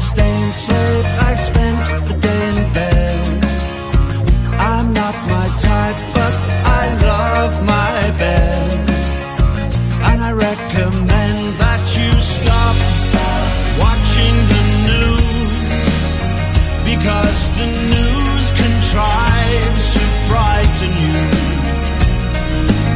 staying 0.01 0.53
slave, 0.53 1.07
I 1.29 1.35
spent 1.35 1.81
the 2.09 2.17
day 2.27 2.43
in 2.51 2.59
bed. 2.73 3.45
I'm 4.73 4.89
not 4.93 5.15
my 5.35 5.49
type, 5.69 6.01
but 6.17 6.35
I 6.81 6.85
love 7.11 7.55
my 7.77 7.99
bed. 8.25 8.79
And 10.09 10.19
I 10.31 10.33
recommend 10.33 11.41
that 11.63 11.83
you 11.99 12.11
stop 12.21 12.77
watching 13.85 14.37
the 14.53 14.63
news 14.89 15.57
because 16.91 17.41
the 17.61 17.69
news 17.95 18.45
contrives 18.63 19.85
to 19.95 20.03
frighten 20.29 20.93
you, 21.05 21.23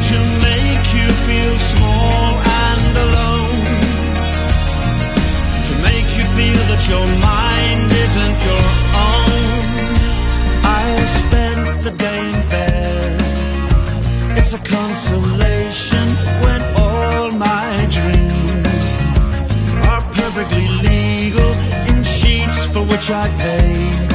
to 0.08 0.16
make 0.48 0.84
you 0.98 1.08
feel 1.26 1.56
small 1.58 2.33
your 6.88 7.06
mind 7.06 7.90
isn't 7.90 8.38
your 8.48 8.66
own. 9.08 9.30
I 10.82 11.04
spent 11.20 11.82
the 11.82 11.90
day 11.90 12.20
in 12.32 12.48
bed. 12.48 13.20
It's 14.38 14.52
a 14.52 14.58
consolation 14.58 16.06
when 16.44 16.60
all 16.76 17.30
my 17.30 17.86
dreams 17.96 18.86
are 19.90 20.02
perfectly 20.20 20.68
legal 20.88 21.52
in 21.90 22.02
sheets 22.02 22.66
for 22.72 22.82
which 22.82 23.10
I 23.10 23.28
paid. 23.46 24.10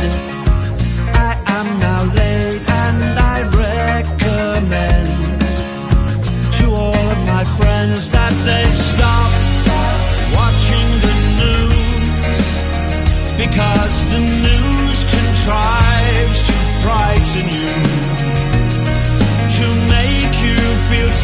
I 1.29 1.31
am 1.57 1.67
now 1.79 2.03
late 2.21 2.63
and 2.85 3.19
I 3.35 3.37
recommend 3.65 5.09
to 6.57 6.65
all 6.71 7.05
of 7.15 7.19
my 7.33 7.43
friends 7.57 8.11
that 8.11 8.33
they 8.45 8.69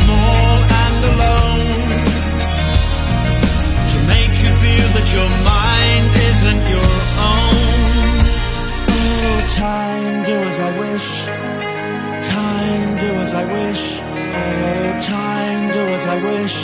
small 0.01 0.55
and 0.83 0.99
alone 1.11 1.87
to 3.91 3.97
make 4.13 4.35
you 4.43 4.51
feel 4.63 4.87
that 4.95 5.07
your 5.15 5.29
mind 5.53 6.09
isn't 6.31 6.63
your 6.75 6.91
own. 7.33 8.11
Oh, 8.91 9.39
time, 9.65 10.15
do 10.29 10.35
as 10.51 10.59
I 10.59 10.71
wish. 10.83 11.09
Time, 12.27 12.89
do 13.03 13.09
as 13.23 13.33
I 13.33 13.45
wish. 13.57 13.83
Oh, 14.39 14.99
time, 15.15 15.63
do 15.75 15.83
as 15.97 16.05
I 16.15 16.17
wish. 16.29 16.57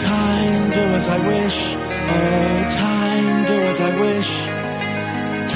Time, 0.00 0.62
do 0.76 0.84
as 0.98 1.06
I 1.08 1.18
wish. 1.30 1.58
Oh, 1.76 2.68
time, 2.84 3.36
do 3.50 3.56
as 3.70 3.80
I 3.80 3.92
wish. 4.04 4.30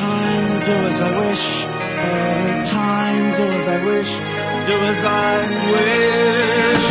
Time, 0.03 0.51
do 0.67 0.75
as 0.91 1.01
I 1.01 1.11
wish. 1.23 1.45
Oh, 1.67 2.63
time, 2.79 3.25
do 3.39 3.45
as 3.59 3.69
I 3.69 3.79
wish. 3.85 4.38
Do 4.69 4.75
as 4.75 5.03
I 5.03 5.37
wish. 5.73 6.87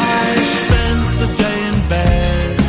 I 0.00 0.28
spent 0.58 1.04
the 1.20 1.28
day 1.42 1.58
in 1.70 1.78
bed. 1.92 2.60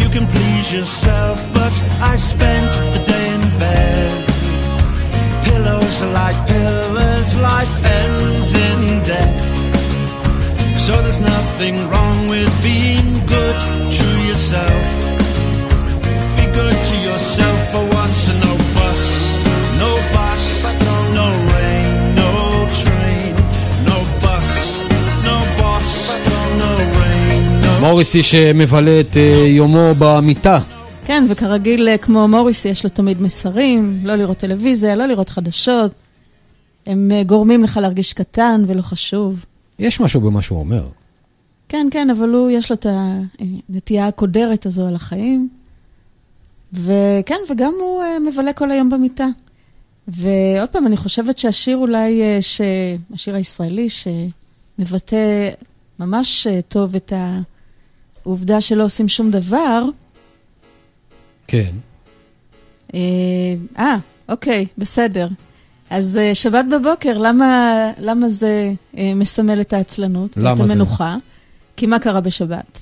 You 0.00 0.08
can 0.08 0.26
please 0.26 0.72
yourself, 0.72 1.38
but 1.52 1.74
I 2.00 2.16
spent 2.16 2.72
the 2.94 3.02
day 3.04 3.26
in 3.34 3.42
bed. 3.58 4.12
Pillows 5.44 6.02
are 6.02 6.12
like 6.12 6.38
pillars, 6.48 7.36
life 7.36 7.84
ends 7.84 8.54
in 8.54 9.02
death. 9.04 10.78
So 10.78 10.92
there's 11.02 11.20
nothing 11.20 11.76
wrong 11.90 12.28
with 12.28 12.50
being 12.62 13.26
good 13.26 13.58
to 13.98 14.06
yourself. 14.28 15.01
מוריסי 27.82 28.22
שמבלה 28.22 29.00
את 29.00 29.16
אה, 29.16 29.46
יומו 29.46 29.90
במיטה. 29.98 30.58
כן, 31.04 31.24
וכרגיל, 31.28 31.88
אה, 31.88 31.98
כמו 31.98 32.28
מוריס, 32.28 32.64
יש 32.64 32.84
לו 32.84 32.90
תמיד 32.90 33.22
מסרים, 33.22 34.00
לא 34.04 34.14
לראות 34.14 34.38
טלוויזיה, 34.38 34.94
לא 34.94 35.06
לראות 35.06 35.28
חדשות. 35.28 35.92
הם 36.86 37.10
אה, 37.14 37.22
גורמים 37.22 37.64
לך 37.64 37.76
להרגיש 37.82 38.12
קטן 38.12 38.64
ולא 38.66 38.82
חשוב. 38.82 39.44
יש 39.78 40.00
משהו 40.00 40.20
במה 40.20 40.42
שהוא 40.42 40.58
אומר. 40.58 40.88
כן, 41.68 41.86
כן, 41.90 42.10
אבל 42.10 42.28
הוא, 42.28 42.50
יש 42.50 42.70
לו 42.70 42.76
את 42.76 42.86
הנטייה 42.88 44.06
הקודרת 44.06 44.66
הזו 44.66 44.86
על 44.86 44.94
החיים. 44.94 45.48
וכן, 46.72 47.38
וגם 47.50 47.72
הוא 47.80 48.02
מבלה 48.28 48.52
כל 48.52 48.70
היום 48.70 48.90
במיטה. 48.90 49.26
ועוד 50.08 50.68
פעם, 50.68 50.86
אני 50.86 50.96
חושבת 50.96 51.38
שהשיר 51.38 51.76
אולי, 51.76 52.22
ש... 52.40 52.60
השיר 53.14 53.34
הישראלי, 53.34 53.88
שמבטא 53.90 55.50
ממש 55.98 56.46
טוב 56.68 56.94
את 56.94 57.12
העובדה 58.26 58.60
שלא 58.60 58.84
עושים 58.84 59.08
שום 59.08 59.30
דבר, 59.30 59.84
כן. 61.46 61.70
אה, 62.94 63.00
אה, 63.78 63.96
אוקיי, 64.28 64.66
בסדר. 64.78 65.28
אז 65.90 66.16
אה, 66.16 66.34
שבת 66.34 66.64
בבוקר, 66.72 67.18
למה, 67.18 67.72
למה 67.98 68.28
זה 68.28 68.72
אה, 68.96 69.12
מסמל 69.16 69.60
את 69.60 69.72
העצלנות? 69.72 70.36
למה 70.36 70.66
זה? 70.66 70.72
המנוחה? 70.72 71.16
כי 71.76 71.86
מה 71.86 71.98
קרה 71.98 72.20
בשבת? 72.20 72.80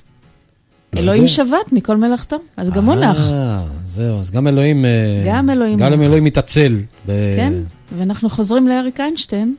לא 0.93 0.99
אלוהים 0.99 1.21
יודע. 1.21 1.33
שבת 1.33 1.71
מכל 1.71 1.97
מלאכתו, 1.97 2.37
אז 2.57 2.69
גם 2.69 2.85
הוא 2.85 2.95
נח. 2.95 3.17
אה, 3.31 3.63
זהו, 3.85 4.19
אז 4.19 4.31
גם 4.31 4.47
אלוהים... 4.47 4.85
אה, 4.85 5.23
גם 5.25 5.49
אלוהים 5.49 5.77
גם. 5.77 6.01
אלוהים 6.01 6.23
מתעצל. 6.23 6.75
ב- 7.07 7.35
כן, 7.37 7.53
ואנחנו 7.97 8.29
חוזרים 8.29 8.67
לאריק 8.67 8.99
איינשטיין. 8.99 9.55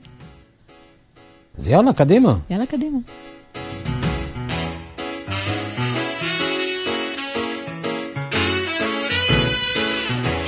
אז 1.58 1.68
יאללה, 1.68 1.92
קדימה. 1.92 2.36
יאללה, 2.50 2.66
קדימה. 2.66 2.98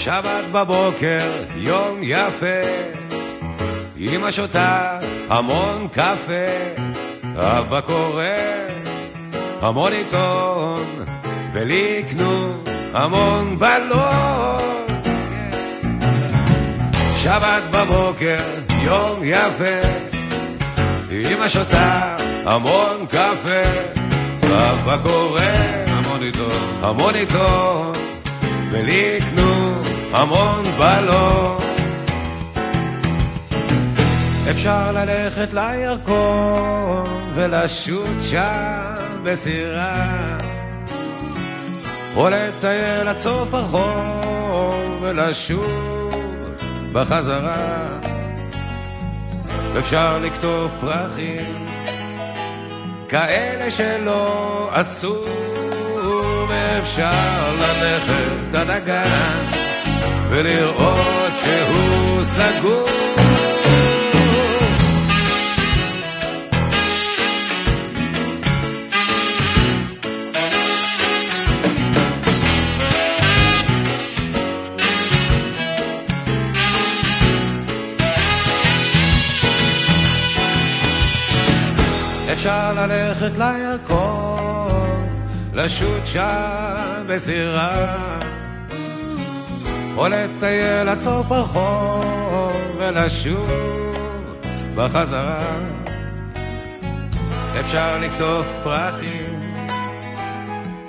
שבת 0.04 0.44
בבוקר, 0.52 1.32
יום 1.56 1.98
יפה, 2.02 2.62
אמא 3.98 4.30
שותה 4.30 5.00
המון 5.28 5.88
קפה, 5.92 6.48
אבא 7.36 7.80
קורא 7.80 8.24
המון 9.60 9.92
עיתון, 9.92 11.04
ולי 11.52 11.96
יקנו 11.98 12.54
המון 12.92 13.58
בלון. 13.58 14.62
שבת 17.16 17.62
בבוקר, 17.70 18.44
יום 18.82 19.20
יפה, 19.22 19.88
אמא 21.10 21.48
שותה 21.48 22.16
המון 22.44 23.06
קפה, 23.06 23.64
אבא 24.42 24.96
קורא 25.06 25.40
המון 25.86 26.22
עיתון, 26.22 26.78
המון 26.82 27.14
עיתון, 27.14 27.92
ולי 28.70 29.18
יקנו 29.18 29.53
המון 30.14 30.64
בלון. 30.78 31.62
אפשר 34.50 34.92
ללכת 34.92 35.48
לירקון 35.52 37.04
ולשוט 37.34 38.22
שם 38.22 38.94
בסירה, 39.22 40.38
או 42.16 42.28
לטייל 42.28 43.08
עד 43.08 43.18
סוף 43.18 43.54
החור 43.54 44.98
ולשוב 45.00 46.10
בחזרה. 46.92 47.86
אפשר 49.78 50.18
לקטוף 50.18 50.72
פרחים 50.80 51.66
כאלה 53.08 53.70
שלא 53.70 54.68
עשו, 54.72 55.24
ואפשר 56.48 57.54
ללכת 57.58 58.54
עד 58.54 58.70
הגן 58.70 59.63
ולראות 60.30 61.32
שהוא 61.36 62.22
סגור. 62.22 62.88
אפשר 82.32 82.72
ללכת 82.72 83.30
לירקון, 83.38 85.06
לשוט 85.52 86.06
שם 86.06 87.04
בזירה, 87.06 88.18
או 89.96 90.08
לטייל 90.08 90.88
עד 90.88 91.00
סוף 91.00 91.32
הרחוב 91.32 92.56
ולשוב 92.78 93.50
בחזרה. 94.74 95.42
אפשר 97.60 97.98
לקטוף 98.00 98.46
פרחים, 98.64 99.56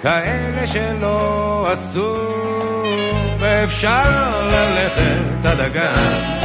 כאלה 0.01 0.68
שלא 0.68 1.68
עשו, 1.72 2.16
ואפשר 3.39 4.41
ללכת 4.47 5.45
עד 5.45 5.60
הגן 5.60 6.36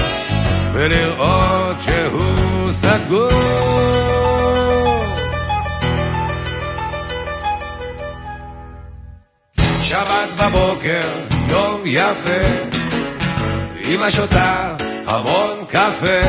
ולראות 0.73 1.77
שהוא 1.81 2.73
סגור. 2.73 3.31
שבת 9.83 10.41
בבוקר, 10.43 11.30
יום 11.51 11.81
יפה, 11.85 12.43
אמא 13.89 14.11
שותה 14.11 14.75
המון 15.07 15.65
קפה, 15.69 16.21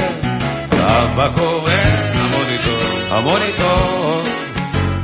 אבא 0.73 1.27
קורא 1.37 1.71
המוניטור, 2.13 2.83
המוניטור, 3.09 4.21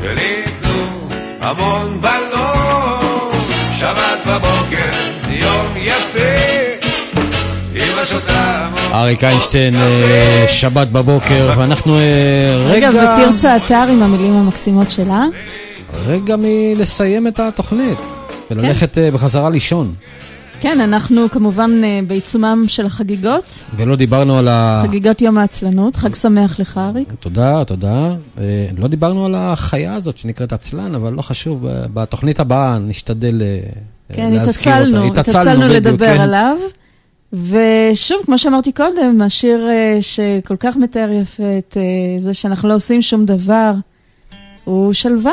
ולקנו 0.02 1.10
המון 1.42 2.02
בלון. 2.02 3.32
שבת 3.80 4.20
בבוקר, 4.28 4.92
יום 5.30 5.68
יפה, 5.78 6.88
אמא 7.76 8.06
שותה 8.06 8.66
המון 8.66 8.94
אריק 8.94 9.24
איינשטיין, 9.24 9.76
אה, 9.76 10.46
שבת 10.48 10.88
בבוקר, 10.88 11.54
ואנחנו 11.58 11.96
אה, 11.96 12.00
רגע, 12.66 12.90
רגע, 12.90 13.16
ותרצה 13.20 13.56
אתר 13.56 13.86
עם 13.90 14.04
המילים 14.04 14.34
המקסימות 14.34 14.92
שלה. 14.92 15.26
רגע 16.06 16.36
מלסיים 16.40 17.28
את 17.28 17.40
התוכנית, 17.40 17.98
וללכת 18.52 18.98
אה, 18.98 19.12
בחזרה 19.12 19.50
לישון. 19.50 19.94
כן, 20.60 20.82
אנחנו 20.82 21.30
כמובן 21.32 21.72
אה, 21.84 22.00
בעיצומם 22.08 22.66
של 22.68 22.86
החגיגות, 22.86 23.44
ולא 23.76 23.96
דיברנו 23.96 24.38
על 24.38 24.48
ה... 24.48 24.84
חגיגות 24.88 25.22
יום 25.22 25.38
העצלנות. 25.38 25.96
חג 25.96 26.16
שמח 26.16 26.60
לך, 26.60 26.78
אריק. 26.78 27.14
תודה, 27.20 27.64
תודה. 27.64 28.16
אה, 28.40 28.68
לא 28.78 28.88
דיברנו 28.88 29.26
על 29.26 29.36
החיה 29.36 29.94
הזאת 29.94 30.18
שנקראת 30.18 30.54
עצלן, 30.54 30.96
אבל 30.96 31.14
לא 31.14 31.22
חשוב, 31.22 31.66
בתוכנית 31.94 32.40
הבאה 32.40 32.80
נשתדל 32.80 33.42
כן, 34.14 34.32
להזכיר 34.32 34.74
התעצלנו, 34.74 35.04
אותה. 35.08 35.22
התעצלנו 35.22 35.62
בדיוק, 35.62 35.76
לדבר 35.76 36.16
כן. 36.16 36.22
עליו. 36.22 36.58
ושוב, 37.34 38.18
כמו 38.26 38.38
שאמרתי 38.38 38.72
קודם, 38.72 39.22
השיר 39.22 39.68
שכל 40.02 40.56
כך 40.60 40.78
מתאר 40.78 41.10
יפה 41.12 41.58
את 41.58 41.78
זה 42.20 42.34
שאנחנו 42.34 42.70
לא 42.70 42.76
עושים 42.76 43.02
שום 43.02 43.26
דבר, 43.26 43.72
הוא 44.64 44.94
שלווה. 44.94 45.32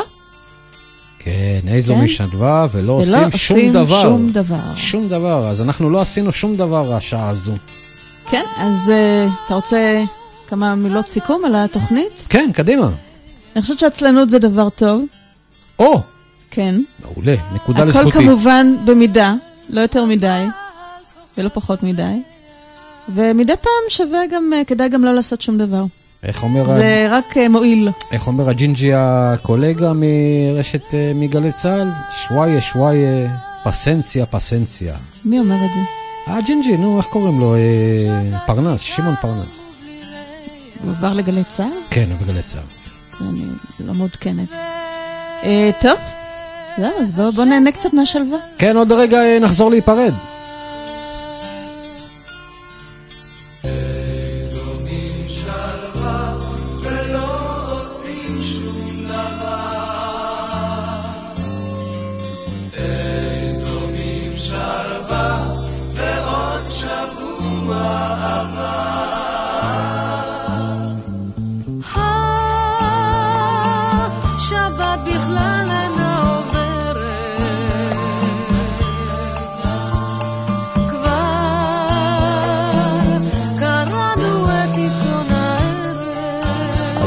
כן, 1.25 1.59
איזו 1.67 1.95
כן. 1.95 2.01
משנדבה, 2.01 2.67
ולא 2.71 2.91
ולא 2.91 2.99
עושים 3.01 3.31
שום 3.31 3.57
עושים 3.57 3.73
דבר. 3.73 4.01
שום 4.01 4.31
דבר. 4.31 4.75
שום 4.75 5.07
דבר, 5.07 5.47
אז 5.47 5.61
אנחנו 5.61 5.89
לא 5.89 6.01
עשינו 6.01 6.31
שום 6.31 6.55
דבר 6.55 6.93
השעה 6.93 7.29
הזו. 7.29 7.53
כן, 8.29 8.43
אז 8.57 8.89
אה, 8.89 9.27
אתה 9.45 9.53
רוצה 9.53 10.03
כמה 10.47 10.75
מילות 10.75 11.07
סיכום 11.07 11.45
על 11.45 11.55
התוכנית? 11.55 12.25
כן, 12.29 12.49
קדימה. 12.53 12.89
אני 13.55 13.61
חושבת 13.61 13.79
שעצלנות 13.79 14.29
זה 14.29 14.39
דבר 14.39 14.69
טוב. 14.69 15.05
או! 15.79 16.01
כן. 16.51 16.81
מעולה, 17.05 17.35
נקודה 17.53 17.79
הכל 17.79 17.89
לזכותי. 17.89 18.11
כמובן 18.11 18.75
במידה, 18.85 19.33
לא 19.69 19.81
יותר 19.81 20.05
מדי, 20.05 20.45
ולא 21.37 21.49
פחות 21.49 21.83
מדי. 21.83 22.21
ומדי 23.09 23.53
פעם 23.61 23.89
שווה 23.89 24.19
גם, 24.31 24.53
אה, 24.53 24.65
כדאי 24.65 24.89
גם 24.89 25.03
לא 25.03 25.15
לעשות 25.15 25.41
שום 25.41 25.57
דבר. 25.57 25.83
איך 26.25 26.43
אומר, 26.43 26.73
זה 26.73 27.07
רק 27.09 27.37
אה, 27.37 27.49
מועיל. 27.49 27.89
איך 28.11 28.27
אומר 28.27 28.49
הג'ינג'י 28.49 28.91
הקולגה 28.95 29.91
מרשת 29.95 30.93
אה, 30.93 31.11
מגלי 31.15 31.51
צה"ל? 31.51 31.91
شوية, 32.09 32.61
شوية, 32.61 33.29
paciencia, 33.63 34.25
paciencia. 34.25 34.95
מי 35.25 35.39
אומר 35.39 35.55
את 35.55 35.73
זה? 35.73 35.79
הג'ינג'י, 36.33 36.77
נו, 36.77 36.97
איך 36.97 37.05
קוראים 37.05 37.39
לו? 37.39 37.55
אה, 37.55 38.39
פרנס, 38.45 38.81
שמעון 38.81 39.15
פרנס. 39.21 39.69
הוא 40.83 40.91
עבר 40.91 41.13
לגלי 41.13 41.43
צה"ל? 41.43 41.77
כן, 41.89 42.05
הוא 42.11 42.19
בגלי 42.19 42.41
צה"ל. 42.41 43.27
אני 43.27 43.41
לא 43.79 43.93
מעודכנת. 43.93 44.49
אה, 45.43 45.69
טוב, 45.81 45.97
זהו, 46.77 46.91
אז 47.01 47.11
בואו 47.11 47.31
בוא 47.31 47.45
נהנה 47.45 47.71
קצת 47.71 47.93
מהשלווה. 47.93 48.37
כן, 48.57 48.77
עוד 48.77 48.91
רגע 48.91 49.19
נחזור 49.41 49.69
להיפרד. 49.69 50.13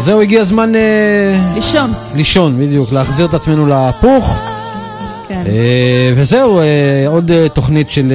זהו, 0.09 0.21
הגיע 0.21 0.41
הזמן... 0.41 0.75
אה, 0.75 0.81
לישון. 1.55 1.91
לישון, 2.15 2.59
בדיוק, 2.59 2.93
להחזיר 2.93 3.27
את 3.27 3.35
עצמנו 3.35 3.67
להפוך. 3.67 4.41
כן. 5.29 5.43
אה, 5.47 6.13
וזהו, 6.17 6.59
אה, 6.59 6.65
עוד 7.07 7.31
תוכנית 7.53 7.91
של 7.91 8.13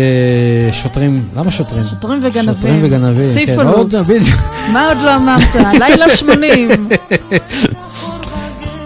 שוטרים, 0.71 1.23
למה 1.35 1.51
שוטרים? 1.51 1.83
שוטרים 1.83 2.19
וגנבים. 2.23 2.53
שוטרים 2.53 2.79
וגנבים. 2.83 3.25
כן, 3.25 3.33
סיפולוס. 3.33 4.09
מה 4.73 4.87
עוד 4.87 4.97
לא 4.97 5.15
אמרת? 5.15 5.55
לילה 5.79 6.09
80. 6.09 6.69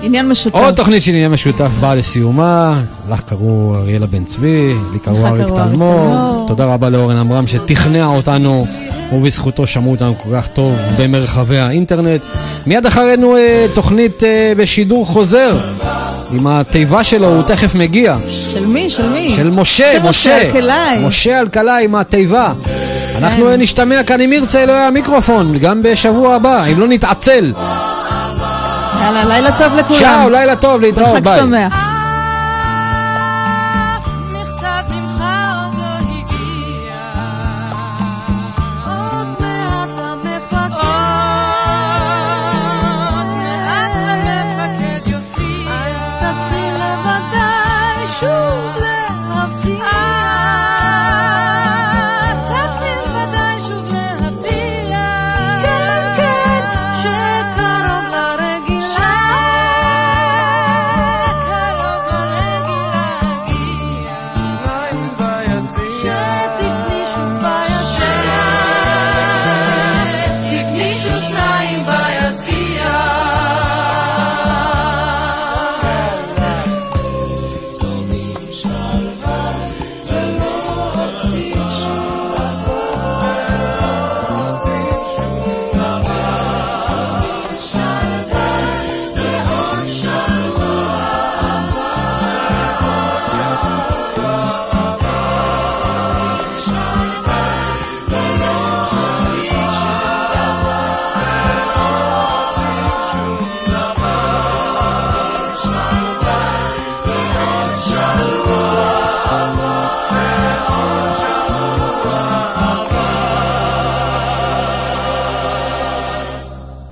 עניין 0.01 0.29
משותף. 0.29 0.55
עוד 0.55 0.75
תוכנית 0.75 1.03
של 1.03 1.11
עניין 1.11 1.31
משותף 1.31 1.69
באה 1.79 1.95
לסיומה, 1.95 2.81
לך 3.09 3.19
קראו 3.19 3.75
אריאלה 3.75 4.07
בן 4.07 4.23
צבי, 4.23 4.73
לי 4.93 4.99
קראו 4.99 5.27
אריק 5.27 5.47
תלמור. 5.47 6.45
תודה 6.47 6.65
רבה 6.65 6.89
לאורן 6.89 7.17
עמרם 7.17 7.47
שתכנע 7.47 8.05
אותנו, 8.05 8.67
ובזכותו 9.11 9.67
שמעו 9.67 9.91
אותנו 9.91 10.17
כל 10.17 10.29
כך 10.37 10.47
טוב 10.47 10.75
במרחבי 10.97 11.59
האינטרנט. 11.59 12.21
מיד 12.65 12.85
אחרינו 12.85 13.37
אה, 13.37 13.65
תוכנית 13.73 14.23
אה, 14.23 14.53
בשידור 14.57 15.05
חוזר, 15.05 15.57
עם 16.31 16.47
התיבה 16.47 17.03
שלו, 17.03 17.27
הוא 17.27 17.43
תכף 17.43 17.75
מגיע. 17.75 18.17
של 18.53 18.65
מי? 18.65 18.89
של 18.89 19.09
מי? 19.09 19.33
של 19.35 19.49
משה, 19.49 19.91
של 19.91 20.09
משה, 20.09 20.41
אלקלעי. 20.41 20.97
משה 20.99 21.39
אלקלעי 21.39 21.85
עם 21.85 21.95
התיבה. 21.95 22.53
אנחנו 23.17 23.49
אה, 23.49 23.57
נשתמע 23.57 24.03
כאן 24.03 24.21
אם 24.21 24.33
ירצה 24.33 24.63
אלוהי 24.63 24.79
המיקרופון, 24.79 25.57
גם 25.59 25.83
בשבוע 25.83 26.35
הבא, 26.35 26.63
אם 26.71 26.79
לא 26.79 26.87
נתעצל. 26.87 27.53
יאללה, 29.01 29.25
לילה 29.25 29.51
טוב 29.57 29.75
לכולם. 29.75 29.99
צ'או, 29.99 30.29
לילה 30.29 30.55
טוב, 30.55 30.81
להתראות, 30.81 31.09
וחג 31.09 31.23
ביי. 31.23 31.39
שמח. 31.39 31.86